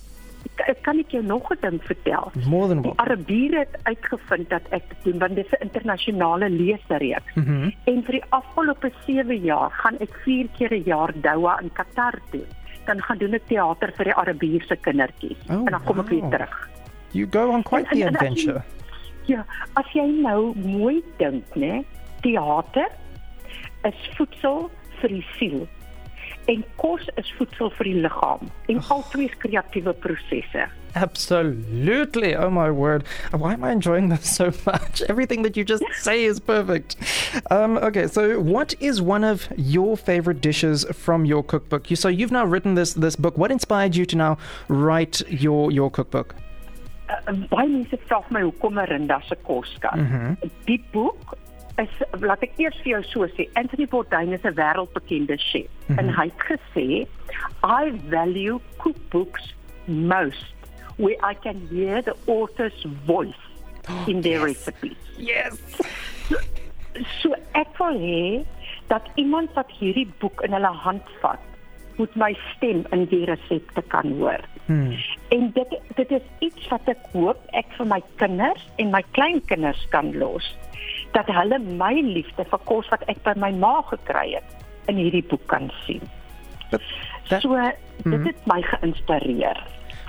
Ek 0.65 0.81
kan 0.86 1.00
ek 1.01 1.12
jou 1.12 1.22
nog 1.25 1.50
'n 1.51 1.57
ding 1.62 1.79
vertel. 1.84 2.31
More 2.48 2.67
than 2.67 2.81
Die 2.81 2.91
one. 2.91 3.00
Arabiere 3.00 3.57
het 3.60 3.77
uitgevind 3.84 4.50
dat 4.50 4.62
ek 4.69 4.84
doen 5.03 5.17
want 5.19 5.36
dit 5.36 5.45
is 5.45 5.60
'n 5.60 5.63
internasionale 5.63 6.50
leesreeks. 6.50 7.34
Mhm. 7.36 7.69
En 7.86 8.03
vir 8.03 8.12
die 8.12 8.24
afgelope 8.29 8.91
7 9.05 9.38
jaar 9.38 9.72
gaan 9.72 9.98
ek 10.00 10.13
4 10.24 10.48
keer 10.57 10.74
'n 10.74 10.84
jaar 10.86 11.13
Doha 11.22 11.60
in 11.62 11.69
Qatar 11.74 12.19
toe. 12.31 12.45
Dan 12.86 13.01
gaan 13.01 13.18
doen 13.18 13.34
ek 13.34 13.48
teater 13.48 13.92
vir 13.98 14.06
die 14.06 14.13
Arabiese 14.13 14.75
kindertjies 14.77 15.38
Oh, 15.50 15.54
en 15.65 15.65
dan 15.74 15.84
kom 15.84 16.00
ek 16.00 16.10
weer 16.10 16.22
wow. 16.22 16.32
terug. 16.32 16.70
You 17.12 17.27
go 17.32 17.50
on 17.51 17.63
quite 17.63 17.88
En- 17.92 17.98
the 18.00 18.06
en- 18.06 18.08
en 18.08 18.15
as 18.15 18.22
jy- 18.22 18.27
adventure. 18.27 18.63
Ja, 19.25 19.46
as 19.74 19.86
jy 19.94 20.06
nou 20.22 20.54
mooi 20.56 21.04
dink, 21.18 21.46
né? 21.56 21.84
Teater 22.22 22.88
is 23.84 24.10
voedsel 24.18 24.70
vir 25.01 25.10
die 25.10 25.25
siel. 25.38 25.68
En 26.48 26.63
kos 26.77 27.08
is 27.18 27.32
voedsel 27.38 27.72
vir 27.72 27.84
die 27.86 28.01
liggaam. 28.01 28.50
En 28.70 28.82
albei 28.89 29.25
is 29.25 29.38
kreatiewe 29.38 29.94
prosesse. 29.94 30.68
Absolutely. 30.96 32.36
Oh 32.36 32.50
my 32.50 32.72
word. 32.72 33.04
Why 33.32 33.54
am 33.54 33.64
I 33.64 33.72
enjoying 33.72 34.10
this 34.10 34.36
so 34.36 34.52
much? 34.66 35.02
Everything 35.10 35.42
that 35.44 35.58
you 35.58 35.64
just 35.64 35.84
say 36.00 36.24
is 36.24 36.40
perfect. 36.40 36.96
Um, 37.52 37.78
okay, 37.78 38.08
so 38.08 38.40
what 38.40 38.74
is 38.80 39.02
one 39.02 39.24
of 39.24 39.48
your 39.58 39.98
favorite 39.98 40.42
dishes 40.42 40.86
from 40.94 41.25
your 41.25 41.44
cookbook? 41.44 41.90
You 41.90 41.96
so 41.96 42.08
you've 42.08 42.32
now 42.32 42.46
written 42.46 42.75
this 42.75 42.94
this 42.94 43.16
book. 43.16 43.38
What 43.38 43.52
inspired 43.52 43.96
you 43.96 44.06
to 44.06 44.16
now 44.16 44.38
write 44.70 45.22
your 45.30 45.72
your 45.72 45.92
cookbook? 45.92 46.36
uh, 47.10 47.34
baie 47.52 47.68
mense 47.70 47.98
vra 48.10 48.22
my 48.34 48.42
hoekom 48.42 48.74
Marinda 48.80 49.20
se 49.30 49.36
koskas. 49.48 50.00
Mhm. 50.00 50.38
Die 50.68 50.80
boek 50.94 51.36
is 51.78 51.92
laat 52.22 52.44
ek 52.48 52.56
eers 52.64 52.78
vir 52.84 52.92
jou 52.96 53.04
so 53.12 53.28
sê, 53.36 53.50
Anthony 53.56 53.86
Bourdain 53.86 54.34
is 54.34 54.46
'n 54.46 54.56
wêreldbekende 54.56 55.38
chef 55.40 55.68
en 56.00 56.10
hy 56.10 56.25
het 56.32 56.46
gesê 56.52 56.88
I 57.64 57.92
value 58.10 58.60
cookbooks 58.78 59.54
most 59.88 60.55
where 60.98 61.16
I 61.24 61.34
can 61.34 61.68
hear 61.68 62.02
the 62.02 62.16
author's 62.28 62.84
voice 63.06 63.44
in 64.08 64.22
their 64.22 64.44
recipes. 64.46 64.98
Yes. 65.18 65.58
So 67.22 67.36
ek 67.54 67.75
wil 67.80 68.00
hê 68.00 68.24
dat 68.88 69.04
iemand 69.20 69.52
wat 69.58 69.72
hierdie 69.80 70.08
boek 70.22 70.44
in 70.46 70.56
hulle 70.56 70.72
hand 70.86 71.04
vat, 71.22 71.42
moet 72.00 72.16
my 72.20 72.32
stem 72.54 72.84
in 72.96 73.06
die 73.12 73.24
resepte 73.28 73.84
kan 73.92 74.12
hoor. 74.20 74.44
Hmm. 74.66 74.96
En 75.36 75.52
dit 75.56 75.75
dit 75.96 76.12
is 76.18 76.25
iets 76.40 76.68
wat 76.72 76.88
ek 76.92 77.02
hoop 77.14 77.40
ek 77.60 77.68
vir 77.78 77.90
my 77.92 78.02
kinders 78.22 78.64
en 78.82 78.92
my 78.96 79.04
kleinkinders 79.18 79.84
kan 79.94 80.12
los. 80.20 80.48
Dat 81.16 81.30
hulle 81.32 81.60
my 81.80 81.94
liefde 82.04 82.48
vir 82.52 82.64
kos 82.70 82.90
wat 82.94 83.06
ek 83.12 83.22
by 83.28 83.36
my 83.40 83.52
ma 83.60 83.78
gekry 83.92 84.36
het 84.38 84.90
in 84.92 85.00
hierdie 85.02 85.25
boek 85.30 85.46
kan 85.52 85.72
sien. 85.86 86.04
But 86.72 86.82
that 87.30 87.42
So 87.42 87.56
dit 88.04 88.25
het 88.28 88.48
my 88.50 88.62
geïnspireer. 88.62 89.60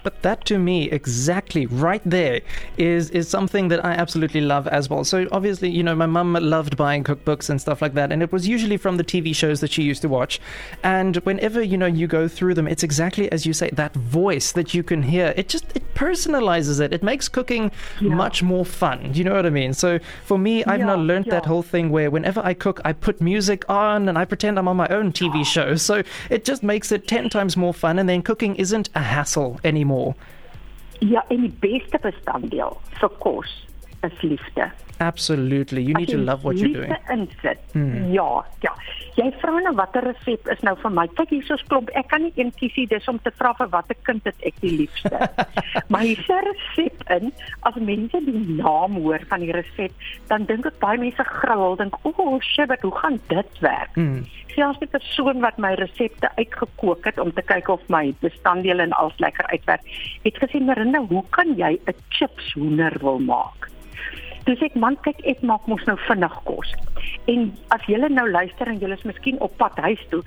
But 0.07 0.23
that 0.23 0.45
to 0.45 0.57
me, 0.57 0.89
exactly 0.89 1.67
right 1.67 2.01
there, 2.07 2.41
is 2.79 3.11
is 3.11 3.29
something 3.29 3.67
that 3.73 3.85
I 3.85 3.91
absolutely 4.05 4.41
love 4.41 4.69
as 4.69 4.89
well. 4.89 5.03
So 5.03 5.27
obviously, 5.33 5.69
you 5.79 5.83
know, 5.83 5.97
my 5.97 6.07
mum 6.07 6.35
loved 6.35 6.77
buying 6.77 7.03
cookbooks 7.03 7.51
and 7.51 7.61
stuff 7.61 7.83
like 7.83 7.95
that, 7.95 8.13
and 8.13 8.23
it 8.23 8.31
was 8.31 8.47
usually 8.47 8.77
from 8.77 8.99
the 8.99 9.03
TV 9.13 9.35
shows 9.35 9.59
that 9.63 9.73
she 9.73 9.83
used 9.83 10.03
to 10.03 10.09
watch. 10.09 10.39
And 10.85 11.17
whenever 11.31 11.61
you 11.61 11.77
know 11.77 11.87
you 12.01 12.07
go 12.07 12.29
through 12.29 12.55
them, 12.55 12.69
it's 12.69 12.85
exactly 12.85 13.27
as 13.33 13.47
you 13.47 13.53
say 13.53 13.69
that 13.73 13.95
voice 13.95 14.53
that 14.53 14.75
you 14.75 14.85
can 14.85 15.03
hear. 15.03 15.35
It 15.37 15.49
just 15.49 15.65
it 15.75 15.83
personalizes 15.95 16.79
it. 16.85 16.93
It 16.93 17.03
makes 17.03 17.27
cooking 17.29 17.73
Yeah. 18.01 18.15
much 18.15 18.45
more 18.45 18.65
fun. 18.65 19.11
You 19.19 19.25
know 19.25 19.35
what 19.35 19.45
I 19.47 19.51
mean? 19.51 19.73
So 19.75 19.99
for 20.25 20.39
me, 20.39 20.55
I've 20.71 20.87
now 20.93 20.95
Yeah, 21.01 21.11
learned 21.11 21.27
that 21.37 21.47
whole 21.47 21.65
thing 21.73 21.91
where 21.91 22.13
whenever 22.17 22.41
I 22.51 22.55
cook, 22.55 22.81
I 22.85 22.93
put 22.93 23.21
music 23.21 23.61
on 23.69 24.09
and 24.09 24.17
I 24.17 24.25
pretend 24.25 24.57
I'm 24.57 24.69
on 24.69 24.77
my 24.77 24.89
own 24.99 25.11
TV 25.13 25.43
show. 25.57 25.75
So 25.75 25.95
it 26.31 26.45
just 26.45 26.63
makes 26.63 26.93
it 26.93 27.09
ten 27.09 27.29
times 27.37 27.57
more 27.57 27.75
fun, 27.75 27.99
and 27.99 28.09
then 28.09 28.23
cooking 28.23 28.55
isn't 28.67 28.89
a 28.95 29.03
hassle 29.15 29.59
anymore. 29.65 29.96
Ja, 31.05 31.25
en 31.29 31.41
die 31.45 31.55
beste 31.61 31.99
bestanddeel 32.03 32.77
vir 33.01 33.13
kos 33.21 33.53
is 34.07 34.23
liefde. 34.23 34.71
Absolutely. 34.99 35.83
You 35.83 35.95
need 35.99 36.09
to 36.09 36.17
love 36.19 36.43
what 36.45 36.57
you're 36.59 36.73
doing. 36.73 36.89
liefde 36.89 37.13
insit. 37.13 37.59
Ja, 38.15 38.45
ja. 38.65 38.73
Jy 39.17 39.31
vra 39.41 39.61
nou 39.65 39.73
watter 39.79 40.05
resep 40.05 40.49
is 40.53 40.61
nou 40.67 40.75
vir 40.83 40.93
my. 40.93 41.07
Kyk 41.17 41.31
hierso's 41.33 41.63
klomp. 41.71 41.89
Ek 41.97 42.11
kan 42.11 42.21
nie 42.27 42.35
een 42.37 42.51
kies 42.59 42.75
nie. 42.77 42.85
Dis 42.91 43.07
om 43.09 43.17
te 43.25 43.33
vra 43.39 43.55
vir 43.57 43.71
watter 43.73 43.97
kind 44.05 44.27
het 44.29 44.43
ek 44.45 44.59
die 44.61 44.75
liefste. 44.83 45.29
maar 45.93 46.05
hier's 46.05 46.29
'n 46.29 46.45
resep 46.51 47.05
in. 47.17 47.33
As 47.65 47.79
mense 47.81 48.21
die 48.27 48.43
naam 48.61 48.99
hoor 49.01 49.25
van 49.31 49.41
die 49.41 49.55
resep, 49.57 49.93
dan 50.29 50.45
dink 50.45 50.69
ek 50.69 50.77
baie 50.85 51.01
mense 51.01 51.25
gril, 51.25 51.77
dink, 51.81 51.97
"O, 52.05 52.13
oh, 52.13 52.41
shit, 52.41 52.69
hoe 52.83 52.97
gaan 53.01 53.21
dit 53.33 53.61
werk?" 53.61 53.97
Mm. 53.97 54.27
Selfs 54.53 54.81
die 54.85 54.89
persoon 54.89 55.41
wat 55.41 55.57
my 55.59 55.73
resepte 55.81 56.29
uitgekook 56.37 57.05
het 57.05 57.19
om 57.19 57.33
te 57.33 57.43
kyk 57.43 57.69
of 57.69 57.81
my 57.89 58.15
bestanddele 58.21 58.83
en 58.83 58.93
alles 58.93 59.17
lekker 59.19 59.47
uitwerk, 59.47 59.85
het 60.25 60.37
gesê, 60.37 60.61
"Marinda, 60.61 61.01
hoe 61.01 61.25
kan 61.31 61.57
jy 61.57 61.81
'n 61.89 61.95
chips 62.09 62.53
hoender 62.53 62.93
wil 63.01 63.19
maak?" 63.19 63.71
Dis 64.47 64.61
ek 64.63 64.77
man 64.79 64.97
kyk 65.03 65.19
ek 65.27 65.41
maak 65.43 65.65
mos 65.67 65.83
nou 65.89 65.97
vinnig 66.07 66.35
kos. 66.47 66.73
En 67.27 67.49
as 67.75 67.87
julle 67.91 68.09
nou 68.15 68.27
luister 68.31 68.69
en 68.71 68.79
julle 68.79 68.95
is 68.95 69.07
miskien 69.09 69.41
op 69.43 69.57
pad 69.59 69.79
huis 69.83 70.03
toe, 70.13 70.23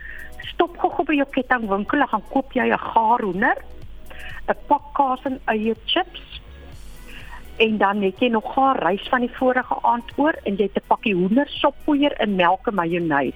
stop 0.51 0.75
gou-gou 0.81 1.05
by 1.07 1.15
jou 1.21 1.27
kettingwinkel 1.37 2.03
en 2.03 2.11
gaan 2.13 2.25
koop 2.33 2.51
jy 2.53 2.67
'n 2.67 2.85
gaar 2.91 3.23
hoender, 3.23 3.57
'n 4.49 4.57
pak 4.67 4.85
kaas 4.93 5.23
en 5.25 5.39
eie 5.47 5.75
chips. 5.85 6.41
En 7.59 7.77
dan 7.77 8.01
het 8.01 8.19
jy 8.19 8.29
nog 8.29 8.53
gaar 8.53 8.79
rys 8.83 9.07
van 9.09 9.21
die 9.21 9.35
vorige 9.39 9.75
aand 9.83 10.11
oor 10.17 10.35
en 10.43 10.55
jy 10.55 10.63
het 10.63 10.83
'n 10.83 10.87
pakkie 10.87 11.15
hoendersoppoeier 11.15 12.13
en 12.19 12.35
melk 12.35 12.67
en 12.67 12.75
majonees. 12.75 13.35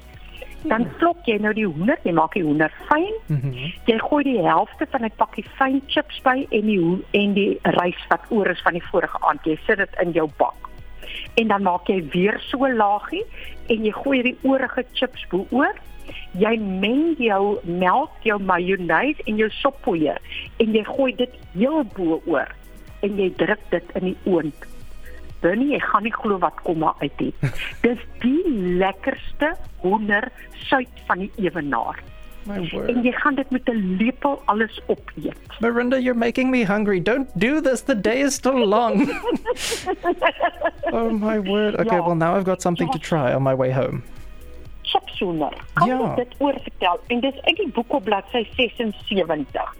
Dan 0.63 0.87
vlok 0.97 1.25
jy 1.25 1.37
nou 1.37 1.53
die 1.53 1.67
hoender, 1.67 1.99
jy 2.03 2.11
maak 2.11 2.33
die 2.33 2.43
hoender 2.43 2.71
fyn. 2.87 3.13
Mhm. 3.27 3.53
Jy 3.85 3.97
gooi 3.99 4.23
die 4.23 4.41
helfte 4.41 4.87
van 4.91 5.03
'n 5.03 5.11
pakkie 5.15 5.45
fyn 5.57 5.81
chips 5.87 6.21
by 6.23 6.47
en 6.49 6.65
die 6.65 7.03
en 7.11 7.33
die 7.33 7.59
rys 7.61 8.07
wat 8.09 8.21
oor 8.29 8.47
is 8.47 8.61
van 8.61 8.73
die 8.73 8.87
vorige 8.91 9.17
aand. 9.19 9.43
Jy 9.43 9.57
sit 9.65 9.77
dit 9.77 9.95
in 10.01 10.11
jou 10.11 10.29
bak. 10.37 10.72
En 11.39 11.47
dan 11.51 11.65
maak 11.65 11.89
jy 11.91 11.99
weer 12.13 12.39
so 12.49 12.67
laagie 12.69 13.23
en 13.73 13.85
jy 13.85 13.93
gooi 13.95 14.21
die 14.29 14.37
oorige 14.43 14.85
chips 14.93 15.25
bo-oor. 15.31 15.73
Jy 16.37 16.57
meng 16.59 17.15
jou 17.21 17.57
melk, 17.63 18.15
jou 18.27 18.39
majonees 18.43 19.19
en 19.27 19.39
jou 19.39 19.49
soppoeier 19.61 20.19
en 20.59 20.75
jy 20.75 20.83
gooi 20.89 21.11
dit 21.15 21.39
heel 21.55 21.83
bo-oor 21.95 22.51
en 23.03 23.19
jy 23.19 23.29
druk 23.39 23.63
dit 23.71 23.97
in 23.99 24.11
die 24.11 24.17
oond. 24.29 24.69
Bernie, 25.43 25.73
jy 25.73 25.81
gaan 25.83 26.05
nie 26.07 26.15
glo 26.15 26.39
wat 26.39 26.61
kom 26.63 26.79
maar 26.83 26.95
uit 27.03 27.19
nie. 27.19 27.33
Dis 27.85 27.99
die 28.23 28.43
lekkerste 28.79 29.53
hoender 29.83 30.29
suid 30.69 31.03
van 31.07 31.25
die 31.25 31.31
ewenaar 31.43 31.99
My 32.45 32.69
word. 32.73 32.89
en 32.89 33.03
jy 33.03 33.11
gaan 33.11 33.35
dit 33.35 33.49
met 33.51 33.67
'n 33.69 33.95
lepel 33.99 34.41
alles 34.45 34.81
opeet. 34.87 35.35
Marinda, 35.59 35.97
you're 35.99 36.17
making 36.19 36.49
me 36.51 36.65
hungry. 36.65 36.99
Don't 37.01 37.29
do 37.33 37.61
this. 37.61 37.81
The 37.83 37.95
day 38.01 38.19
is 38.21 38.33
still 38.33 38.65
long. 38.67 39.07
oh 40.93 41.09
my 41.11 41.39
word. 41.39 41.75
Okay, 41.79 41.95
Ja. 41.97 42.03
well 42.05 42.15
now 42.15 42.35
I've 42.35 42.45
got 42.45 42.61
something 42.61 42.89
to 42.91 42.99
try 42.99 43.33
on 43.33 43.43
my 43.43 43.53
way 43.55 43.71
home. 43.71 44.03
Chipsonder. 44.83 45.53
Kan 45.73 45.87
Ja. 45.87 45.99
ja. 45.99 46.15
dit 46.15 46.27
oorvertel? 46.37 46.99
En 47.07 47.19
dis 47.19 47.41
uit 47.41 47.55
die 47.55 47.69
boek 47.73 47.93
op 47.93 48.03
bladsy 48.03 48.45
76. 48.55 49.75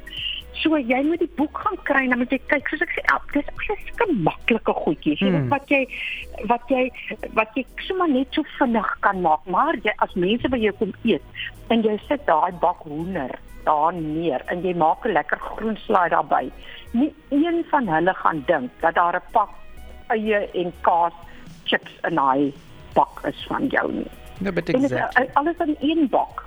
So 0.62 0.78
jy 0.78 1.02
moet 1.04 1.20
die 1.20 1.32
boek 1.36 1.58
gaan 1.58 1.78
kry 1.84 2.04
en 2.04 2.10
dan 2.10 2.20
moet 2.20 2.32
jy 2.32 2.40
kyk 2.48 2.68
soos 2.70 2.82
ek 2.82 2.92
sê, 2.96 3.02
ah, 3.14 3.20
dis 3.34 3.46
sulke 3.66 4.14
maklike 4.14 4.74
goedjies. 4.84 5.22
Mm. 5.22 5.32
weet 5.34 5.50
wat 5.50 5.70
jy 5.70 5.88
wat 6.52 6.70
jy 6.70 6.84
wat 7.34 7.56
jy 7.56 7.66
sommer 7.88 8.08
net 8.10 8.28
so 8.32 8.44
vinnig 8.60 8.92
kan 9.02 9.22
maak. 9.22 9.42
Maar 9.46 9.76
jy 9.84 9.94
as 9.98 10.14
mense 10.16 10.50
by 10.50 10.58
jou 10.58 10.74
kom 10.80 10.94
eet 11.04 11.24
en 11.70 11.84
jy 11.84 11.98
sit 12.08 12.26
daai 12.28 12.52
bak 12.62 12.78
hoender 12.86 13.34
daar 13.66 13.94
neer 13.94 14.44
en 14.52 14.62
jy 14.62 14.74
maak 14.76 15.06
'n 15.06 15.14
lekker 15.14 15.40
groen 15.40 15.78
slaai 15.86 16.10
daarbey. 16.10 16.52
Nie 16.92 17.14
een 17.32 17.66
van 17.72 17.88
hulle 17.88 18.14
gaan 18.14 18.44
dink 18.48 18.72
dat 18.82 18.96
daar 18.96 19.16
'n 19.16 19.22
pak 19.32 19.50
eie 20.10 20.50
en 20.54 20.74
kaas 20.82 21.14
chips 21.66 21.92
in 22.04 22.16
daai 22.16 22.54
bak 22.94 23.22
is 23.26 23.46
van 23.48 23.68
jou 23.68 23.92
nie. 23.92 24.12
No, 24.40 24.52
but 24.52 24.70
En 24.70 24.82
dit 24.82 24.92
is 24.92 24.92
exactly. 24.92 25.26
uh, 25.26 25.34
alles 25.34 25.56
in 25.58 25.76
een 25.80 26.08
bak. 26.10 26.44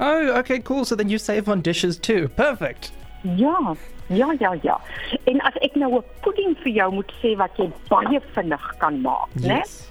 Oh, 0.00 0.36
okay, 0.38 0.60
cool. 0.62 0.84
So 0.84 0.94
then 0.96 1.08
you 1.08 1.18
save 1.18 1.48
on 1.48 1.60
dishes 1.60 1.98
too. 1.98 2.28
Perfect. 2.28 2.92
Ja, 3.22 3.74
ja, 4.06 4.32
ja, 4.38 4.54
ja. 4.62 4.80
En 5.24 5.40
as 5.40 5.54
ek 5.60 5.74
nou 5.76 5.96
'n 5.98 6.02
pudding 6.22 6.56
vir 6.62 6.72
jou 6.72 6.92
moet 6.92 7.12
sê 7.22 7.36
wat 7.36 7.56
jy 7.56 7.70
baie 7.88 8.20
vinnig 8.34 8.74
kan 8.78 9.00
maak, 9.00 9.28
né? 9.34 9.58
Yes. 9.58 9.84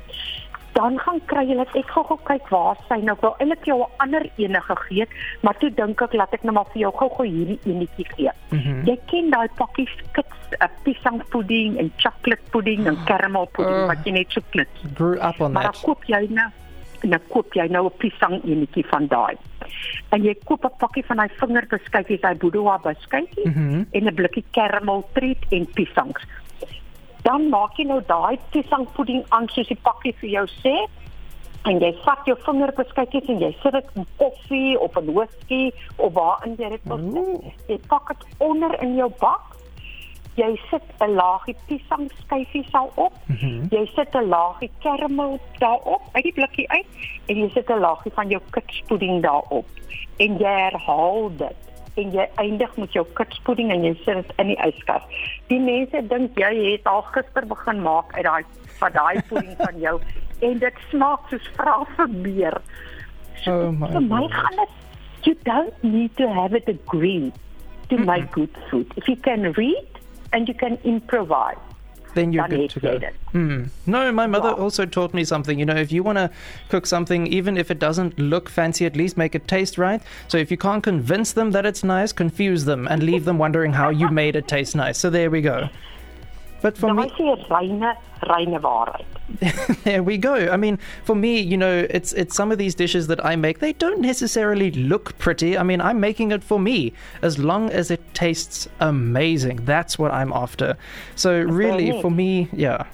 Dan 0.73 0.99
gaan 0.99 1.19
kry 1.25 1.43
jy 1.47 1.55
dit 1.57 1.75
ek 1.75 1.89
gou 1.89 2.03
gou 2.03 2.17
kyk 2.23 2.49
waar 2.49 2.77
sy 2.87 2.95
nou 3.01 3.17
wel 3.21 3.35
eintlik 3.39 3.65
jou 3.65 3.79
'n 3.81 3.91
ander 3.97 4.29
ene 4.37 4.61
gegee 4.61 4.99
het, 5.01 5.09
maar 5.41 5.57
toe 5.57 5.69
dink 5.73 6.01
ek 6.01 6.13
laat 6.13 6.33
ek 6.33 6.43
nou 6.43 6.53
maar 6.53 6.65
vir 6.73 6.81
jou 6.81 6.91
gou-gou 6.91 7.25
hierdie 7.25 7.59
enetjie 7.65 8.05
gee. 8.15 8.31
Mhm. 8.51 8.85
Jy 8.85 8.99
ken 9.07 9.29
daai 9.31 9.47
pakkies 9.57 9.89
kits, 10.13 10.37
'n 10.61 10.69
piesangpudding 10.83 11.77
en 11.79 11.91
chocolate 11.97 12.41
pudding 12.51 12.85
en 12.87 12.97
caramel 13.05 13.45
pudding 13.53 13.75
Oh. 13.83 13.87
wat 13.87 13.97
jy 14.05 14.11
net 14.11 14.31
so 14.31 14.41
klits. 14.51 14.79
Grew 14.95 15.17
up 15.19 15.41
on 15.41 15.51
Maar 15.53 15.63
that. 15.63 15.81
koop 15.81 16.03
jy 16.05 16.27
nou 16.29 16.49
en 17.03 17.09
dan 17.09 17.21
koop 17.27 17.53
jy 17.53 17.67
nou 17.67 17.85
'n 17.85 17.97
piesang 17.97 18.41
enetjie 18.43 18.85
van 18.85 19.07
daai. 19.07 19.35
En 20.09 20.23
jy 20.23 20.35
koop 20.45 20.65
'n 20.65 20.77
pakkie 20.77 21.05
van 21.05 21.17
daai 21.17 21.29
vingerbeskuitjies, 21.39 22.21
daai 22.21 22.35
Boedoa 22.35 22.77
beskuitjies 22.77 23.45
Mm 23.45 23.53
-hmm. 23.53 23.85
en 23.91 24.03
'n 24.03 24.15
blikkie 24.15 24.45
caramel 24.51 25.09
treat 25.13 25.43
en 25.49 25.65
piesangs. 25.73 26.23
Dan 27.21 27.49
maak 27.49 27.75
jy 27.77 27.85
nou 27.85 28.01
daai 28.07 28.39
piesangpudding 28.49 29.25
aan 29.29 29.47
soos 29.47 29.67
die 29.67 29.79
pakkie 29.81 30.15
vir 30.19 30.29
jou 30.29 30.47
sê. 30.63 30.75
En 31.63 31.79
jy 31.79 31.95
vat 32.05 32.19
jou 32.25 32.37
vingerbeskuitjies 32.45 33.27
en 33.27 33.39
jy 33.39 33.55
sit 33.63 33.71
dit 33.71 33.85
in 33.95 34.05
koffie 34.17 34.79
of 34.79 34.97
in 34.97 35.13
whisky 35.13 35.71
of 35.97 36.13
waarin 36.13 36.55
jy 36.57 36.69
dit 36.69 36.81
wil 36.83 36.97
sit. 36.97 37.51
Jy 37.67 37.79
pak 37.87 38.07
dit 38.07 38.35
onder 38.37 38.81
in 38.81 38.95
jou 38.95 39.11
bak. 39.19 39.56
Jy 40.37 40.49
sit 40.69 40.83
'n 41.01 41.15
laagie 41.17 41.55
piesangskyfies 41.67 42.69
sal 42.69 42.91
op. 42.95 43.13
Mm 43.25 43.35
-hmm. 43.35 43.67
Jy 43.69 43.85
sit 43.95 44.15
'n 44.15 44.27
laagie 44.29 44.71
karamel 44.79 45.39
daarop 45.57 46.03
uit 46.11 46.23
die 46.23 46.33
blikkie 46.33 46.69
uit 46.69 46.87
en 47.25 47.35
jy 47.37 47.49
sit 47.53 47.69
'n 47.69 47.79
laagie 47.79 48.11
van 48.13 48.29
jou 48.29 48.41
kitspudding 48.49 49.21
daarop. 49.21 49.65
En 50.17 50.37
jy 50.37 50.53
herhaal 50.59 51.31
dit 51.37 51.67
en 51.95 52.11
jy 52.11 52.27
eindig 52.35 52.77
met 52.77 52.93
jou 52.93 53.05
kitspudding 53.13 53.71
en 53.71 53.83
jy 53.83 53.93
sit 54.05 54.15
dit 54.15 54.33
in 54.37 54.47
die 54.47 54.59
yskas. 54.67 55.03
Die 55.47 55.59
mense 55.59 56.07
dink 56.07 56.37
jy 56.39 56.53
het 56.71 56.85
al 56.85 57.01
gister 57.01 57.45
begin 57.45 57.81
maak 57.81 58.13
uit 58.13 58.23
daai 58.23 58.43
van 58.79 58.91
daai 58.91 59.21
pudding 59.29 59.55
van 59.57 59.79
jou 59.79 59.99
en 60.39 60.59
dit 60.61 60.73
smaak 60.89 61.29
soos 61.29 61.49
vra 61.57 61.79
vir 61.95 62.09
meer. 62.09 62.61
Oh 63.47 63.71
my 63.71 63.89
Vir 63.95 64.01
my 64.01 64.27
gaan 64.33 64.61
dit 64.61 64.69
you 65.27 65.35
don't 65.43 65.83
need 65.83 66.15
to 66.17 66.27
have 66.31 66.53
a 66.53 66.59
degree 66.59 67.31
to 67.89 67.97
make 67.97 68.31
good 68.31 68.53
food. 68.69 68.91
If 68.95 69.07
you 69.07 69.15
can 69.15 69.51
read 69.53 69.96
and 70.37 70.47
you 70.47 70.53
can 70.53 70.77
improvise. 70.83 71.57
then 72.17 72.31
you're 72.33 72.47
Dan 72.47 72.59
good 72.59 72.69
to 72.73 72.79
go. 72.79 72.97
dit. 72.97 73.13
Hmm. 73.31 73.57
No, 73.85 74.11
my 74.11 74.25
mother 74.25 74.49
Wow. 74.53 74.63
also 74.65 74.85
taught 74.87 75.13
me 75.13 75.23
something. 75.23 75.59
You 75.59 75.65
know, 75.69 75.75
if 75.85 75.91
you 75.95 76.01
want 76.07 76.17
to 76.21 76.29
cook 76.69 76.87
something, 76.87 77.27
even 77.39 77.57
if 77.63 77.69
it 77.69 77.77
doesn't 77.79 78.17
look 78.17 78.49
fancy, 78.49 78.85
at 78.87 78.95
least 78.95 79.17
make 79.17 79.35
it 79.39 79.47
taste 79.47 79.77
right. 79.77 80.01
So 80.27 80.37
if 80.45 80.49
you 80.49 80.57
can't 80.57 80.81
convince 80.83 81.33
them 81.33 81.51
that 81.51 81.65
it's 81.71 81.83
nice, 81.83 82.11
confuse 82.23 82.65
them 82.65 82.87
and 82.87 83.03
leave 83.03 83.25
them 83.25 83.37
wondering 83.37 83.73
how 83.73 83.89
you 83.89 84.09
made 84.09 84.35
it 84.35 84.47
taste 84.47 84.75
nice. 84.75 84.97
So 84.97 85.11
there 85.11 85.29
we 85.29 85.41
go. 85.41 85.69
But 86.61 86.77
for 86.77 86.93
me, 86.93 87.03
is 87.03 87.49
reine 87.49 87.93
reine 88.27 88.59
waarheid. 88.59 89.05
there 89.83 90.01
we 90.01 90.17
go. 90.17 90.49
I 90.49 90.57
mean, 90.57 90.79
for 91.03 91.15
me, 91.15 91.39
you 91.39 91.57
know, 91.57 91.85
it's 91.89 92.13
it's 92.13 92.35
some 92.35 92.51
of 92.51 92.57
these 92.57 92.75
dishes 92.75 93.07
that 93.07 93.23
I 93.23 93.35
make. 93.35 93.59
They 93.59 93.73
don't 93.73 94.01
necessarily 94.01 94.71
look 94.71 95.17
pretty. 95.17 95.57
I 95.57 95.63
mean, 95.63 95.81
I'm 95.81 95.99
making 95.99 96.31
it 96.31 96.43
for 96.43 96.59
me. 96.59 96.93
As 97.21 97.37
long 97.37 97.69
as 97.69 97.91
it 97.91 98.01
tastes 98.13 98.67
amazing, 98.79 99.65
that's 99.65 99.99
what 99.99 100.11
I'm 100.11 100.33
after. 100.33 100.77
So 101.15 101.41
really, 101.41 102.01
for 102.01 102.11
me, 102.11 102.49
yeah. 102.53 102.85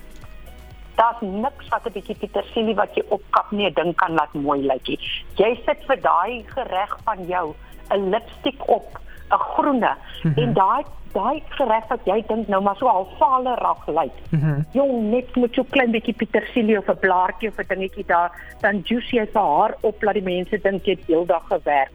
Daar's 0.96 1.22
niks 1.22 1.70
wat 1.74 1.88
'n 1.88 1.93
bietjie 1.93 2.17
petersilie 2.22 2.75
wat 2.77 2.93
jy 2.96 3.03
opkap 3.10 3.51
nie 3.51 3.65
'n 3.65 3.74
ding 3.74 3.96
kan 3.96 4.13
laat 4.13 4.34
mooi 4.34 4.62
lyk 4.62 4.88
nie. 4.88 5.00
Jy 5.38 5.55
sit 5.65 5.79
vir 5.88 5.98
daai 5.98 6.46
gereg 6.53 6.91
van 7.05 7.25
jou 7.25 7.55
'n 7.89 8.10
lipstik 8.13 8.62
op, 8.67 9.00
'n 9.32 9.41
groene 9.55 9.93
mm 9.98 10.34
-hmm. 10.34 10.38
en 10.43 10.53
daai 10.53 10.84
daai 11.13 11.41
gereg 11.50 11.88
wat 11.89 12.00
jy 12.05 12.24
dink 12.27 12.48
nou 12.48 12.62
maar 12.62 12.75
so 12.75 12.88
half 12.88 13.17
valerig 13.20 13.88
lyk. 13.88 14.17
Mm 14.29 14.39
-hmm. 14.39 14.65
Jong, 14.72 15.10
net 15.12 15.36
met 15.36 15.53
so 15.53 15.63
klein 15.70 15.91
bietjie 15.91 16.13
petersilie 16.13 16.77
of 16.77 16.88
'n 16.89 17.00
blaartjie 17.00 17.50
of 17.50 17.58
'n 17.58 17.67
dingetjie 17.67 18.05
daar, 18.08 18.32
dan 18.62 18.82
juice 18.84 19.15
jy 19.15 19.25
vir 19.25 19.41
haar 19.41 19.75
op 19.82 20.01
laat 20.03 20.13
die 20.13 20.24
mense 20.24 20.62
dink 20.62 20.86
jy 20.86 20.91
het 20.91 21.08
heeldag 21.08 21.43
gewerk. 21.48 21.91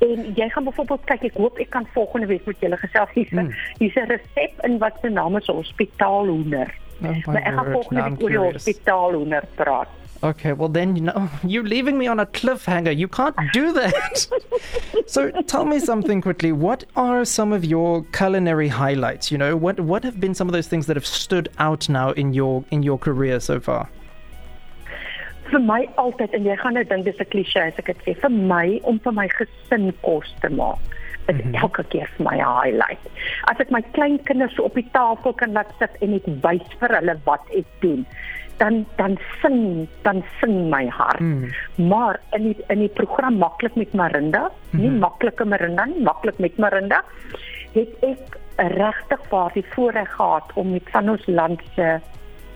En 0.00 0.32
jy 0.34 0.48
gaan 0.48 0.64
byvoorbeeld 0.64 1.04
kyk, 1.04 1.22
ek 1.22 1.36
hoop 1.36 1.58
ek 1.58 1.70
kan 1.70 1.86
volgende 1.92 2.26
week 2.26 2.46
met 2.46 2.56
julle 2.60 2.76
gesels 2.76 3.10
hier's 3.14 3.30
'n 3.32 3.36
Mm. 3.36 3.52
hier's 3.78 3.94
'n 3.94 4.06
resep 4.08 4.64
in 4.64 4.78
wat 4.78 4.94
se 5.02 5.08
naam 5.08 5.36
is 5.36 5.46
hospitaalhoender. 5.46 6.74
Oh 7.02 7.26
Maar 7.26 7.42
ek 7.42 7.54
gaan 7.54 7.72
volgende 7.72 8.02
week 8.02 8.22
oor 8.22 8.28
die 8.28 8.38
hospitaalhoender 8.38 9.44
praat. 9.54 9.88
Okay, 10.24 10.54
well 10.54 10.70
then 10.70 10.96
you 10.96 11.02
know 11.02 11.28
you're 11.44 11.64
leaving 11.64 11.98
me 11.98 12.06
on 12.06 12.18
a 12.18 12.24
cliffhanger. 12.24 12.96
You 12.96 13.08
can't 13.08 13.36
do 13.52 13.72
that. 13.72 14.26
so 15.06 15.30
tell 15.42 15.66
me 15.66 15.78
something 15.78 16.22
quickly. 16.22 16.50
What 16.50 16.84
are 16.96 17.26
some 17.26 17.52
of 17.52 17.64
your 17.64 18.04
culinary 18.12 18.68
highlights? 18.68 19.30
You 19.30 19.36
know, 19.36 19.54
what 19.54 19.80
what 19.80 20.02
have 20.02 20.18
been 20.18 20.34
some 20.34 20.48
of 20.48 20.54
those 20.54 20.66
things 20.66 20.86
that 20.86 20.96
have 20.96 21.06
stood 21.06 21.50
out 21.58 21.90
now 21.90 22.12
in 22.12 22.32
your 22.32 22.64
in 22.70 22.82
your 22.82 22.98
career 22.98 23.38
so 23.38 23.60
far? 23.60 23.90
Vir 25.50 25.60
my 25.60 25.82
altyd 26.00 26.32
en 26.32 26.48
jy 26.48 26.56
gaan 26.56 26.78
nou 26.78 26.84
dink 26.88 27.04
dis 27.04 27.20
'n 27.20 27.28
klise 27.28 27.60
as 27.60 27.78
ek 27.82 27.92
dit 27.92 28.04
sê, 28.06 28.14
vir 28.22 28.32
my 28.32 28.80
om 28.90 28.98
vir 29.06 29.12
my 29.12 29.28
gesin 29.28 29.92
kos 30.06 30.32
te 30.40 30.48
maak 30.48 30.80
is 31.28 31.36
mm 31.36 31.40
-hmm. 31.40 31.60
elke 31.60 31.84
keer 31.92 32.08
vir 32.16 32.24
my 32.30 32.36
'n 32.38 32.48
highlight. 32.60 33.04
As 33.50 33.60
ek 33.60 33.70
my 33.70 33.82
klein 33.92 34.18
kinders 34.24 34.54
so 34.54 34.62
op 34.62 34.74
die 34.74 34.88
tafel 34.92 35.32
kan 35.32 35.52
laat 35.52 35.72
sit 35.78 35.90
en 36.00 36.14
ek 36.14 36.26
wys 36.46 36.66
vir 36.80 36.96
hulle 36.96 37.20
wat 37.24 37.44
ek 37.60 37.68
doen, 37.80 38.06
dan 38.56 38.84
dan 38.96 39.18
sing 39.42 39.88
dan 40.02 40.22
sing 40.40 40.70
my 40.70 40.86
hart. 40.88 41.20
Mm. 41.20 41.50
Maar 41.74 42.20
in 42.32 42.42
die 42.42 42.56
in 42.68 42.78
die 42.78 42.92
program 43.00 43.38
maklik 43.38 43.74
met 43.74 43.92
Marinda, 43.92 44.40
mm 44.40 44.50
-hmm. 44.70 44.80
nie 44.80 44.90
maklike 44.90 45.44
Marinda 45.44 45.84
nie, 45.84 46.02
maklik 46.02 46.38
met 46.38 46.56
Marinda, 46.56 47.02
het 47.72 47.88
ek 48.00 48.38
regtig 48.56 49.28
waar 49.30 49.52
die 49.52 49.66
voorreg 49.74 50.10
gehad 50.14 50.52
om 50.54 50.70
met 50.70 50.90
van 50.90 51.10
ons 51.10 51.26
land 51.26 51.60
se 51.74 52.00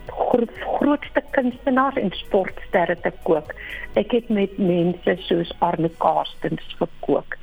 gro 0.06 0.44
grootste 0.78 1.22
kunstenaars 1.30 1.96
en 1.96 2.10
sportsterre 2.10 2.96
te 3.00 3.12
kook. 3.22 3.52
Ek 3.94 4.12
het 4.12 4.28
met 4.28 4.58
mense 4.58 5.16
soos 5.26 5.52
Arne 5.58 5.90
Karstens 5.98 6.74
gekook. 6.78 7.36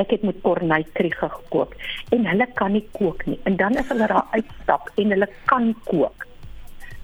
Ek 0.00 0.10
het 0.14 0.22
met 0.22 0.40
Corneille 0.42 0.88
Krieger 0.92 1.30
gekook 1.30 1.74
en 2.14 2.26
hulle 2.26 2.46
kan 2.54 2.72
nie 2.72 2.86
kook 2.96 3.24
nie. 3.26 3.38
En 3.44 3.56
dan 3.56 3.78
is 3.78 3.88
hulle 3.88 4.06
daar 4.06 4.26
uitstap 4.30 4.90
en 4.96 5.14
hulle 5.14 5.28
kan 5.50 5.74
kook. 5.84 6.26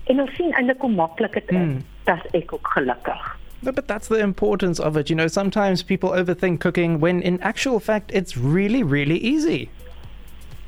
En 0.07 0.21
ons 0.21 0.35
sien 0.37 0.53
eintlik 0.55 0.81
hoe 0.81 0.91
maklik 0.91 1.33
dit 1.33 1.51
is. 1.51 1.57
Mm. 1.57 1.83
Ek 2.33 2.53
ook 2.55 2.69
gelukkig. 2.77 3.23
No, 3.63 3.73
but 3.73 3.89
that's 3.89 4.09
the 4.09 4.19
importance 4.21 4.79
of 4.83 4.97
it. 4.97 5.09
You 5.09 5.17
know, 5.17 5.27
sometimes 5.29 5.83
people 5.83 6.11
overthink 6.11 6.61
cooking 6.61 7.01
when 7.01 7.23
in 7.23 7.41
actual 7.43 7.81
fact 7.81 8.13
it's 8.15 8.37
really, 8.37 8.83
really 8.85 9.19
easy. 9.19 9.69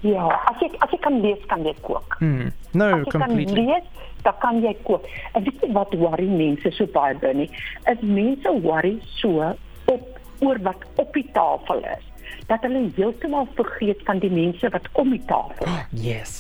Ja, 0.00 0.28
as 0.50 0.62
ek 0.62 0.74
as 0.82 0.92
ek 0.94 1.02
kan 1.02 1.20
lees 1.22 1.38
kan 1.50 1.64
jy 1.66 1.74
kook. 1.82 2.16
Hmm. 2.18 2.50
No, 2.72 2.88
As 3.00 3.04
jy 3.06 3.10
kan 3.14 3.22
completely. 3.28 3.64
lees, 3.66 3.86
dan 4.22 4.34
kan 4.42 4.60
jy 4.62 4.74
kook. 4.86 5.06
En 5.34 5.42
weet 5.46 5.62
jy 5.62 5.70
wat 5.74 5.94
worry 5.94 6.26
mense 6.30 6.70
so 6.74 6.86
baie 6.94 7.14
binne? 7.18 7.48
Is 7.90 8.00
mense 8.02 8.52
worry 8.62 8.96
so 9.18 9.52
op 9.90 10.18
oor 10.40 10.58
wat 10.62 10.82
op 11.02 11.12
die 11.14 11.26
tafel 11.34 11.82
is 11.82 12.04
dat 12.46 12.62
hulle 12.64 12.86
heeltemal 12.96 13.46
vergeet 13.56 14.00
van 14.06 14.18
die 14.22 14.30
mense 14.30 14.68
wat 14.72 14.86
om 14.92 15.10
die 15.10 15.22
tafel 15.26 15.66
is. 15.66 15.86
Yes. 16.10 16.34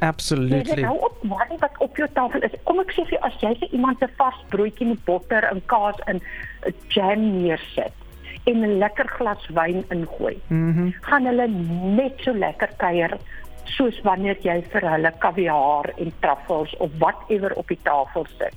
Absolutely. 0.00 0.62
weet 0.74 0.80
nou 0.84 0.98
op 1.00 1.16
worry 1.22 1.56
wat 1.58 1.70
op 1.78 1.96
jou 1.96 2.08
tafel 2.12 2.42
is. 2.42 2.50
Kom 2.64 2.80
ek 2.80 2.90
sê 2.92 3.04
vir 3.08 3.16
jou 3.18 3.22
as 3.24 3.36
jy 3.40 3.54
vir 3.60 3.68
iemand 3.72 4.02
'n 4.02 4.10
vars 4.16 4.40
broodjie 4.48 4.86
met 4.86 5.04
botter 5.04 5.44
en 5.44 5.62
kaas 5.66 5.98
en 6.06 6.20
'n 6.66 6.74
jam 6.88 7.42
neersit 7.42 7.92
en 8.46 8.60
'n 8.64 8.78
lekker 8.78 9.08
glas 9.08 9.46
wyn 9.48 9.84
ingooi, 9.90 10.36
Mhm. 10.48 10.90
gaan 11.00 11.24
hulle 11.26 11.48
net 11.96 12.12
so 12.20 12.32
lekker 12.32 12.68
kuier 12.76 13.18
soos 13.64 14.00
wanneer 14.02 14.36
jy 14.42 14.62
vir 14.72 14.80
hulle 14.90 15.12
kaviaar 15.18 15.90
en 15.98 16.12
truffels 16.20 16.76
of 16.76 16.90
whatever 16.98 17.52
op 17.56 17.66
die 17.68 17.78
tafel 17.82 18.26
sit. 18.38 18.54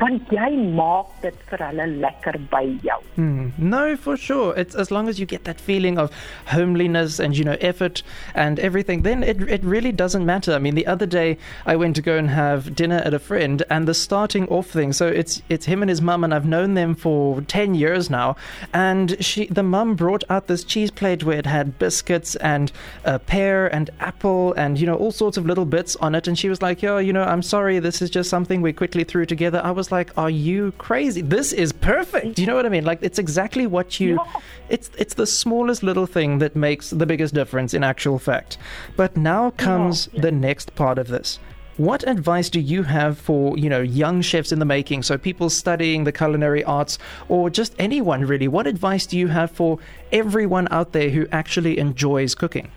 Want 0.00 0.30
jy 0.34 0.48
maak 0.74 1.10
dit 1.22 1.36
vir 1.50 1.62
hulle 1.68 1.84
lekker 2.02 2.38
by 2.50 2.64
jou. 2.82 2.96
Hmm. 3.14 3.52
No, 3.58 3.96
for 3.96 4.16
sure. 4.16 4.52
It's 4.56 4.74
as 4.74 4.90
long 4.90 5.08
as 5.08 5.20
you 5.20 5.26
get 5.26 5.44
that 5.44 5.60
feeling 5.60 5.98
of 5.98 6.10
homeliness 6.46 7.20
and 7.20 7.36
you 7.36 7.44
know 7.44 7.56
effort 7.60 8.02
and 8.34 8.58
everything, 8.58 9.02
then 9.02 9.22
it 9.22 9.40
it 9.42 9.62
really 9.62 9.92
doesn't 9.92 10.26
matter. 10.26 10.52
I 10.52 10.58
mean, 10.58 10.74
the 10.74 10.86
other 10.86 11.06
day 11.06 11.38
I 11.64 11.76
went 11.76 11.94
to 11.96 12.02
go 12.02 12.16
and 12.16 12.28
have 12.30 12.74
dinner 12.74 12.96
at 13.04 13.14
a 13.14 13.20
friend, 13.20 13.62
and 13.70 13.86
the 13.86 13.94
starting 13.94 14.48
off 14.48 14.66
thing. 14.66 14.92
So 14.92 15.06
it's 15.06 15.42
it's 15.48 15.66
him 15.66 15.82
and 15.82 15.88
his 15.88 16.02
mum, 16.02 16.24
and 16.24 16.34
I've 16.34 16.46
known 16.46 16.74
them 16.74 16.94
for 16.96 17.40
ten 17.42 17.74
years 17.74 18.10
now. 18.10 18.36
And 18.72 19.16
she, 19.24 19.46
the 19.46 19.62
mum, 19.62 19.94
brought 19.94 20.24
out 20.28 20.48
this 20.48 20.64
cheese 20.64 20.90
plate 20.90 21.22
where 21.22 21.38
it 21.38 21.46
had 21.46 21.78
biscuits 21.78 22.34
and 22.36 22.72
a 23.04 23.18
pear 23.18 23.72
and 23.72 23.90
apple 24.00 24.54
and 24.54 24.78
you 24.80 24.86
know 24.86 24.96
all 24.96 25.12
sorts 25.12 25.36
of 25.36 25.46
little 25.46 25.64
bits 25.64 25.94
on 25.96 26.14
it. 26.14 26.26
And 26.26 26.36
she 26.36 26.48
was 26.48 26.60
like, 26.62 26.82
"Yo, 26.82 26.98
you 26.98 27.12
know, 27.12 27.22
I'm 27.22 27.42
sorry. 27.42 27.78
This 27.78 28.02
is 28.02 28.10
just 28.10 28.28
something 28.28 28.60
we 28.60 28.72
quickly 28.72 29.04
threw 29.04 29.24
together." 29.24 29.60
I 29.62 29.70
was 29.70 29.83
like, 29.90 30.12
"Are 30.16 30.30
you 30.30 30.72
crazy? 30.78 31.22
This 31.22 31.52
is 31.52 31.72
perfect." 31.72 32.36
Do 32.36 32.42
you 32.42 32.46
know 32.46 32.54
what 32.54 32.66
I 32.66 32.68
mean? 32.68 32.84
Like 32.84 32.98
it's 33.02 33.18
exactly 33.18 33.66
what 33.66 34.00
you. 34.00 34.14
Yeah. 34.14 34.40
It's 34.68 34.90
it's 34.98 35.14
the 35.14 35.26
smallest 35.26 35.82
little 35.82 36.06
thing 36.06 36.38
that 36.38 36.56
makes 36.56 36.90
the 36.90 37.06
biggest 37.06 37.34
difference 37.34 37.74
in 37.74 37.84
actual 37.84 38.18
fact. 38.18 38.58
But 38.96 39.16
now 39.16 39.50
comes 39.50 40.08
the 40.16 40.32
next 40.32 40.74
part 40.74 40.98
of 40.98 41.08
this. 41.08 41.38
What 41.76 42.06
advice 42.06 42.50
do 42.50 42.60
you 42.60 42.84
have 42.84 43.18
for, 43.18 43.58
you 43.58 43.68
know, 43.68 43.80
young 43.80 44.22
chefs 44.22 44.52
in 44.52 44.60
the 44.60 44.64
making, 44.64 45.02
so 45.02 45.18
people 45.18 45.50
studying 45.50 46.04
the 46.04 46.12
culinary 46.12 46.62
arts 46.62 46.98
or 47.28 47.50
just 47.50 47.74
anyone 47.80 48.24
really? 48.24 48.46
What 48.46 48.68
advice 48.68 49.06
do 49.06 49.18
you 49.18 49.26
have 49.26 49.50
for 49.50 49.80
everyone 50.12 50.68
out 50.70 50.92
there 50.92 51.10
who 51.10 51.26
actually 51.32 51.78
enjoys 51.78 52.36
cooking? 52.36 52.70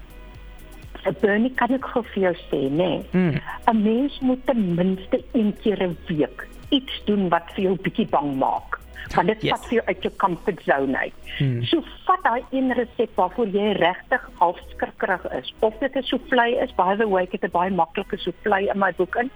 Bernie 1.22 1.52
kan 1.56 1.72
ek 1.72 1.86
gou 1.88 2.04
vir 2.14 2.24
jou 2.26 2.34
sê, 2.50 2.60
nê. 2.68 3.06
Mm. 3.14 3.40
'n 3.40 3.84
Mens 3.84 4.20
moet 4.20 4.46
ten 4.46 4.76
minste 4.76 5.24
een 5.34 5.54
keer 5.62 5.80
'n 5.84 5.98
week 6.10 6.48
iets 6.70 7.02
doen 7.06 7.30
wat 7.30 7.44
vir 7.56 7.64
jou 7.64 7.78
bietjie 7.82 8.08
bang 8.10 8.36
maak. 8.38 8.80
Want 9.16 9.28
dit 9.28 9.42
Yes. 9.42 9.52
vat 9.52 9.66
vir 9.68 9.74
jou 9.74 9.86
uit 9.88 10.02
jou 10.04 10.14
comfort 10.18 10.62
zone 10.66 10.98
uit. 10.98 11.14
Hmm. 11.38 11.64
So 11.64 11.82
vat 12.06 12.24
daai 12.24 12.44
een 12.52 12.74
resep 12.74 13.16
waarvoor 13.16 13.48
jy 13.48 13.72
regtig 13.72 14.30
half 14.40 14.58
skrikkerig 14.70 15.32
is. 15.32 15.54
Of 15.60 15.74
dit 15.80 15.96
'n 15.96 16.02
soufflé 16.04 16.48
is, 16.64 16.76
by 16.76 16.96
the 16.98 17.08
way, 17.10 17.24
ek 17.24 17.32
het 17.32 17.44
'n 17.44 17.52
baie 17.52 17.72
maklike 17.72 18.18
soufflé 18.18 18.68
in 18.74 18.80
my 18.80 18.92
boek 18.98 19.16
in. 19.16 19.30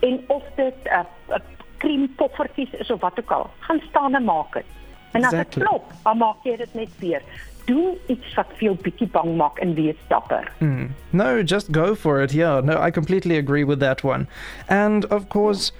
En 0.00 0.20
of 0.28 0.42
dit 0.56 0.74
'n 0.84 0.88
uh, 0.88 1.04
uh, 1.30 1.36
cream 1.78 2.08
poffertjies 2.16 2.70
is 2.72 2.90
of 2.90 3.00
wat 3.00 3.18
ook 3.18 3.30
al, 3.30 3.50
gaan 3.58 3.80
staan 3.88 4.14
en 4.14 4.24
maak 4.24 4.52
dit. 4.52 4.64
En 5.12 5.24
as 5.24 5.30
dit 5.30 5.38
Exactly. 5.40 5.64
klop, 5.64 5.92
dan 6.04 6.18
maak 6.18 6.36
jy 6.42 6.56
dit 6.56 6.74
net 6.74 6.98
weer. 6.98 7.22
Doen 7.66 7.96
iets 8.06 8.34
wat 8.34 8.46
vir 8.56 8.62
jou 8.62 8.76
bietjie 8.82 9.08
bang 9.08 9.36
maak 9.36 9.58
en 9.58 9.74
wees 9.74 9.96
dapper. 10.08 10.52
Hmm. 10.58 10.90
No, 11.10 11.42
just 11.42 11.68
go 11.70 11.94
for 11.94 12.20
it. 12.22 12.32
Yeah, 12.32 12.60
no, 12.64 12.86
I 12.86 12.90
completely 12.90 13.36
agree 13.36 13.64
with 13.64 13.78
that 13.80 14.02
one. 14.04 14.26
And 14.68 15.06
of 15.12 15.28
course, 15.28 15.72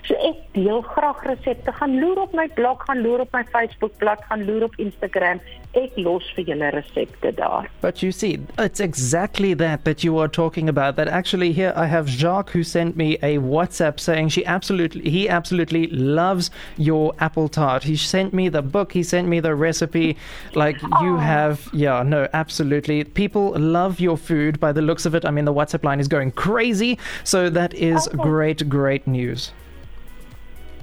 So 0.08 0.16
ek 0.28 0.40
deel 0.56 0.80
graag 0.94 1.22
resepte. 1.28 1.74
Gaan 1.80 1.98
loer 2.00 2.24
op 2.24 2.36
my 2.36 2.48
blog, 2.56 2.84
gaan 2.88 3.02
loer 3.04 3.26
op 3.26 3.36
my 3.36 3.44
Facebookblad, 3.52 4.24
gaan 4.30 4.46
loer 4.48 4.68
op 4.68 4.78
Instagram. 4.80 5.42
Ek 5.74 5.92
los 5.98 6.24
vir 6.34 6.44
julle 6.48 6.70
resepte 6.72 7.30
daar. 7.36 7.66
But 7.82 8.02
you 8.02 8.10
see, 8.10 8.38
it's 8.58 8.80
exactly 8.80 9.52
that 9.54 9.84
that 9.84 10.02
you 10.02 10.16
are 10.18 10.28
talking 10.28 10.68
about. 10.68 10.96
That 10.96 11.08
actually 11.08 11.52
here 11.52 11.74
I 11.76 11.86
have 11.86 12.08
Jacques 12.08 12.50
who 12.50 12.62
sent 12.62 12.96
me 12.96 13.18
a 13.22 13.36
WhatsApp 13.38 14.00
saying 14.00 14.30
she 14.30 14.46
absolutely 14.46 15.10
he 15.10 15.28
absolutely 15.28 15.86
loves 15.88 16.50
your 16.78 17.12
apple 17.18 17.48
tart. 17.48 17.84
He 17.84 17.96
sent 17.96 18.32
me 18.32 18.48
the 18.48 18.62
book, 18.62 18.92
he 18.92 19.02
sent 19.02 19.28
me 19.28 19.40
the 19.40 19.54
recipe. 19.54 20.16
Like 20.54 20.80
you 20.80 21.14
oh. 21.14 21.18
have 21.18 21.68
yeah, 21.72 22.02
no, 22.02 22.28
absolutely. 22.32 23.04
People 23.04 23.52
love 23.58 24.00
your 24.00 24.16
food 24.16 24.58
by 24.58 24.72
the 24.72 24.82
looks 24.82 25.04
of 25.04 25.14
it. 25.14 25.26
I 25.26 25.30
mean 25.30 25.44
the 25.44 25.54
WhatsApp 25.54 25.84
line 25.84 26.00
is 26.00 26.08
going 26.08 26.32
crazy. 26.32 26.98
So 27.24 27.50
that 27.50 27.74
is 27.74 28.08
Okay. 28.08 28.22
great 28.22 28.68
great 28.68 29.06
news. 29.06 29.52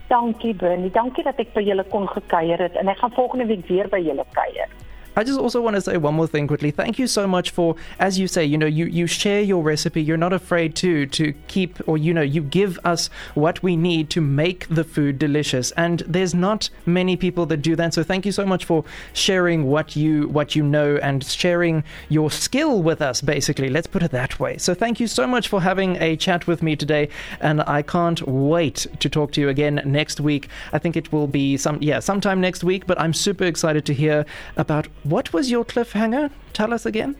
Dankie 0.07 0.53
Bernie. 0.53 0.91
Dankie 0.91 1.23
dat 1.23 1.39
ek 1.41 1.53
by 1.55 1.63
julle 1.65 1.83
kon 1.89 2.05
gekuier 2.07 2.61
het 2.61 2.75
en 2.77 2.87
ek 2.91 2.99
gaan 3.01 3.15
volgende 3.15 3.45
week 3.49 3.65
weer 3.67 3.89
by 3.89 4.01
julle 4.05 4.25
kuier. 4.37 4.69
I 5.15 5.23
just 5.23 5.39
also 5.39 5.61
want 5.61 5.75
to 5.75 5.81
say 5.81 5.97
one 5.97 6.15
more 6.15 6.27
thing 6.27 6.47
quickly. 6.47 6.71
Thank 6.71 6.99
you 6.99 7.07
so 7.07 7.25
much 7.27 7.51
for, 7.51 7.75
as 7.99 8.19
you 8.19 8.27
say, 8.27 8.43
you 8.43 8.57
know, 8.57 8.65
you, 8.65 8.85
you 8.85 9.07
share 9.07 9.41
your 9.41 9.63
recipe. 9.63 10.01
You're 10.01 10.17
not 10.17 10.33
afraid 10.33 10.75
to 10.77 11.05
to 11.07 11.33
keep, 11.47 11.79
or 11.87 11.97
you 11.97 12.13
know, 12.13 12.21
you 12.21 12.41
give 12.41 12.79
us 12.83 13.09
what 13.33 13.63
we 13.63 13.75
need 13.77 14.09
to 14.11 14.21
make 14.21 14.67
the 14.67 14.83
food 14.83 15.17
delicious. 15.17 15.71
And 15.71 15.99
there's 16.07 16.33
not 16.33 16.69
many 16.85 17.15
people 17.15 17.45
that 17.47 17.57
do 17.57 17.75
that. 17.75 17.93
So 17.93 18.03
thank 18.03 18.25
you 18.25 18.31
so 18.31 18.45
much 18.45 18.65
for 18.65 18.83
sharing 19.13 19.65
what 19.65 19.95
you 19.95 20.27
what 20.27 20.55
you 20.55 20.63
know 20.63 20.97
and 20.97 21.23
sharing 21.23 21.83
your 22.09 22.29
skill 22.31 22.81
with 22.83 23.01
us. 23.01 23.21
Basically, 23.21 23.69
let's 23.69 23.87
put 23.87 24.03
it 24.03 24.11
that 24.11 24.39
way. 24.39 24.57
So 24.57 24.73
thank 24.73 24.99
you 24.99 25.07
so 25.07 25.25
much 25.27 25.47
for 25.47 25.61
having 25.61 25.95
a 26.01 26.15
chat 26.17 26.47
with 26.47 26.61
me 26.61 26.75
today, 26.75 27.09
and 27.39 27.61
I 27.61 27.81
can't 27.81 28.21
wait 28.27 28.87
to 28.99 29.09
talk 29.09 29.31
to 29.33 29.41
you 29.41 29.49
again 29.49 29.81
next 29.85 30.19
week. 30.19 30.49
I 30.73 30.79
think 30.79 30.95
it 30.97 31.11
will 31.11 31.27
be 31.27 31.57
some 31.57 31.77
yeah 31.81 31.99
sometime 31.99 32.41
next 32.41 32.63
week. 32.63 32.85
But 32.85 32.99
I'm 32.99 33.13
super 33.13 33.45
excited 33.45 33.85
to 33.85 33.93
hear 33.93 34.25
about 34.57 34.87
what 35.05 35.31
was 35.33 35.49
your 35.49 35.63
cliffhanger. 35.63 36.29
Tell 36.53 36.73
us 36.73 36.85
again. 36.85 37.15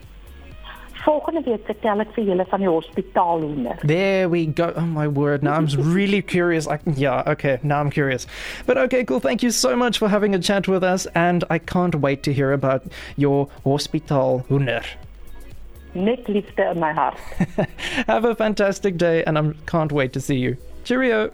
Volgende 1.06 1.44
week 1.46 1.66
vertel 1.68 2.02
ek 2.02 2.16
vir 2.16 2.24
julle 2.26 2.46
van 2.50 2.64
die 2.64 2.70
hospitaalhoender. 2.70 3.82
There 3.86 4.30
we 4.30 4.48
go. 4.48 4.72
Oh 4.76 4.88
my 4.90 5.08
word! 5.08 5.44
Now 5.44 5.54
I'm 5.54 5.68
really 5.94 6.24
curious. 6.24 6.68
I, 6.68 6.80
yeah, 6.96 7.22
okay. 7.28 7.60
Now 7.62 7.80
I'm 7.80 7.92
curious. 7.92 8.26
But 8.66 8.80
okay, 8.86 9.04
cool. 9.06 9.20
Thank 9.20 9.44
you 9.44 9.52
so 9.52 9.76
much 9.76 10.00
for 10.00 10.10
having 10.10 10.34
a 10.34 10.40
chat 10.40 10.68
with 10.68 10.84
us, 10.84 11.06
and 11.14 11.44
I 11.52 11.60
can't 11.60 11.94
wait 11.94 12.24
to 12.24 12.34
hear 12.34 12.54
about 12.54 12.84
your 13.18 13.48
hospital 13.64 14.46
huner. 14.50 14.84
Net 15.94 16.26
liefde 16.28 16.72
in 16.72 16.80
my 16.80 16.92
hart. 16.92 17.18
Have 18.08 18.26
a 18.26 18.36
fantastic 18.36 18.98
day, 18.98 19.24
and 19.26 19.38
I 19.38 19.54
can't 19.68 19.92
wait 19.92 20.12
to 20.14 20.20
see 20.20 20.38
you. 20.38 20.58
Cheerio. 20.86 21.32